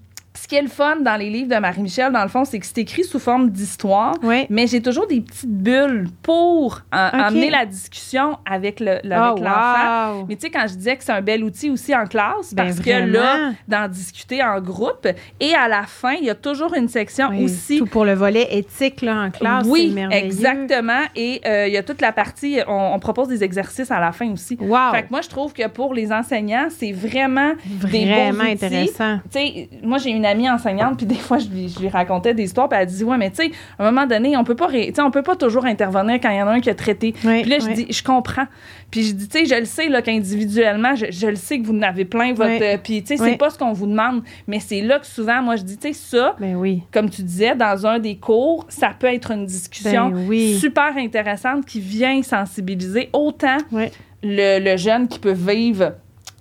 [0.42, 2.66] ce qui est le fun dans les livres de Marie-Michel, dans le fond, c'est que
[2.66, 4.14] c'est écrit sous forme d'histoire.
[4.22, 4.46] Oui.
[4.50, 7.14] Mais j'ai toujours des petites bulles pour en- Ok.
[7.14, 10.14] amener la discussion avec le- le- avec Oh, l'enfant.
[10.20, 10.26] wow.
[10.28, 12.64] Mais tu sais, quand je disais que c'est un bel outil aussi en classe, Ben,
[12.64, 15.06] parce que là, d'en discuter en groupe,
[15.40, 18.14] et à la fin, il y a toujours une section Oui, aussi Tout pour le
[18.14, 21.02] volet éthique là, en classe, oui, exactement.
[21.16, 24.12] Et euh, il y a toute la partie, on, on propose des exercices à la
[24.12, 24.56] fin aussi.
[24.60, 24.92] Wow.
[24.92, 28.52] Fait que moi, je trouve que pour les enseignants, c'est vraiment des Vraiment outils.
[28.52, 29.18] intéressant.
[29.32, 32.34] Tu sais, moi, j'ai une amie enseignante, puis des fois, je lui, je lui racontais
[32.34, 34.54] des histoires, puis elle dit Ouais, mais tu sais, à un moment donné, on peut
[34.54, 36.74] pas, ré- on peut pas toujours intervenir quand il y en a un qui a
[36.74, 37.14] traité.
[37.24, 38.46] Oui, Puis là, je dis Je comprends.
[38.90, 41.66] Puis je dis Tu sais, je le sais, là, qu'individuellement, je, je le sais que
[41.66, 42.50] vous en avez plein, votre.
[42.50, 42.58] Oui.
[42.62, 45.42] euh, puis tu sais, c'est pas ce qu'on vous demande, mais c'est là que souvent,
[45.42, 46.82] moi, je dis Tu sais, ça, Ben oui.
[46.92, 50.56] comme tu disais, dans un des cours, ça peut être une discussion Ben oui.
[50.58, 53.58] super intéressante qui vient sensibiliser autant
[54.22, 55.92] le, le jeune qui peut vivre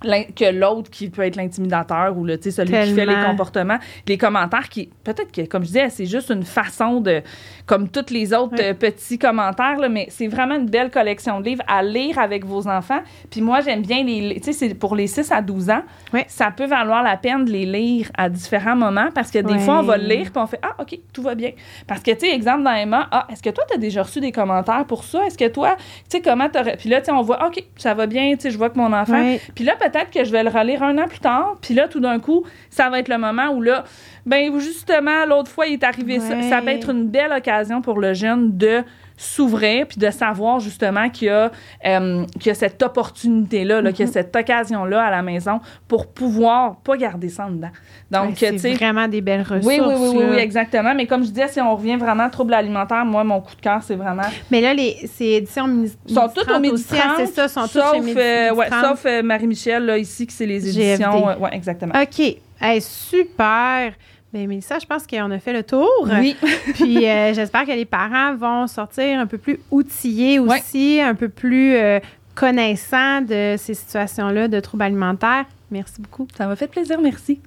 [0.01, 4.69] que l'autre qui peut être l'intimidateur ou le, celui qui fait les comportements, les commentaires
[4.69, 7.21] qui, peut-être que, comme je disais, c'est juste une façon de,
[7.67, 8.63] comme tous les autres Oui.
[8.63, 12.45] euh, petits commentaires, là, mais c'est vraiment une belle collection de livres à lire avec
[12.45, 13.01] vos enfants.
[13.29, 15.81] Puis moi, j'aime bien les, tu sais, c'est pour les 6 à 12 ans,
[16.13, 16.21] Oui.
[16.27, 19.59] ça peut valoir la peine de les lire à différents moments parce que des Oui.
[19.59, 21.51] fois, on va le lire puis on fait, ah, OK, tout va bien.
[21.85, 24.21] Parce que, tu sais, exemple dans Emma, ah, est-ce que toi, tu as déjà reçu
[24.21, 25.25] des commentaires pour ça?
[25.27, 26.77] Est-ce que toi, tu sais, comment t'aurais.
[26.77, 28.77] Puis là, tu sais, on voit, OK, ça va bien, tu sais, je vois que
[28.77, 29.35] mon enfant.
[29.55, 31.55] Puis là, peut-être que je vais le relire un an plus tard.
[31.61, 33.83] Puis là, tout d'un coup, ça va être le moment où là,
[34.27, 36.35] ben justement, l'autre fois, il est arrivé ça.
[36.35, 36.49] Ouais.
[36.49, 38.83] Ça peut être une belle occasion pour le jeune de
[39.19, 41.49] s'ouvrir puis de savoir justement qu'il y a,
[41.85, 44.09] euh, qu'il y a cette opportunité-là, là, qu'il Mm-hmm.
[44.09, 47.71] y a cette occasion-là à la maison pour pouvoir pas garder ça en dedans.
[48.11, 49.65] Donc, c'est vraiment des belles ressources.
[49.65, 50.93] oui, oui, oui, oui, oui, exactement.
[50.93, 53.61] Mais comme je disais, si on revient vraiment à trouble alimentaire, moi, mon coup de
[53.61, 54.21] cœur, c'est vraiment
[54.51, 57.47] Mais là, les, c'est édition Midi sont toutes au Midi aussi, hein, 30, C'est ça,
[57.47, 58.85] sont toutes sauf, Midi, euh, Midi ouais, 30.
[58.85, 61.25] sauf euh, Marie-Michel, là, ici, qui c'est les éditions.
[61.39, 61.93] ouais, exactement.
[61.99, 62.35] OK.
[62.61, 63.93] Hey, super.
[64.33, 65.89] Ben, Mélissa, je pense qu'on a fait le tour.
[66.05, 66.35] Oui.
[66.73, 71.29] Puis euh, j'espère que les parents vont sortir un peu plus outillés aussi, un peu
[71.29, 71.99] plus euh,
[72.35, 75.45] connaissants de ces situations-là de troubles alimentaires.
[75.71, 76.27] Merci beaucoup.
[76.37, 77.39] Ça m'a fait plaisir, merci.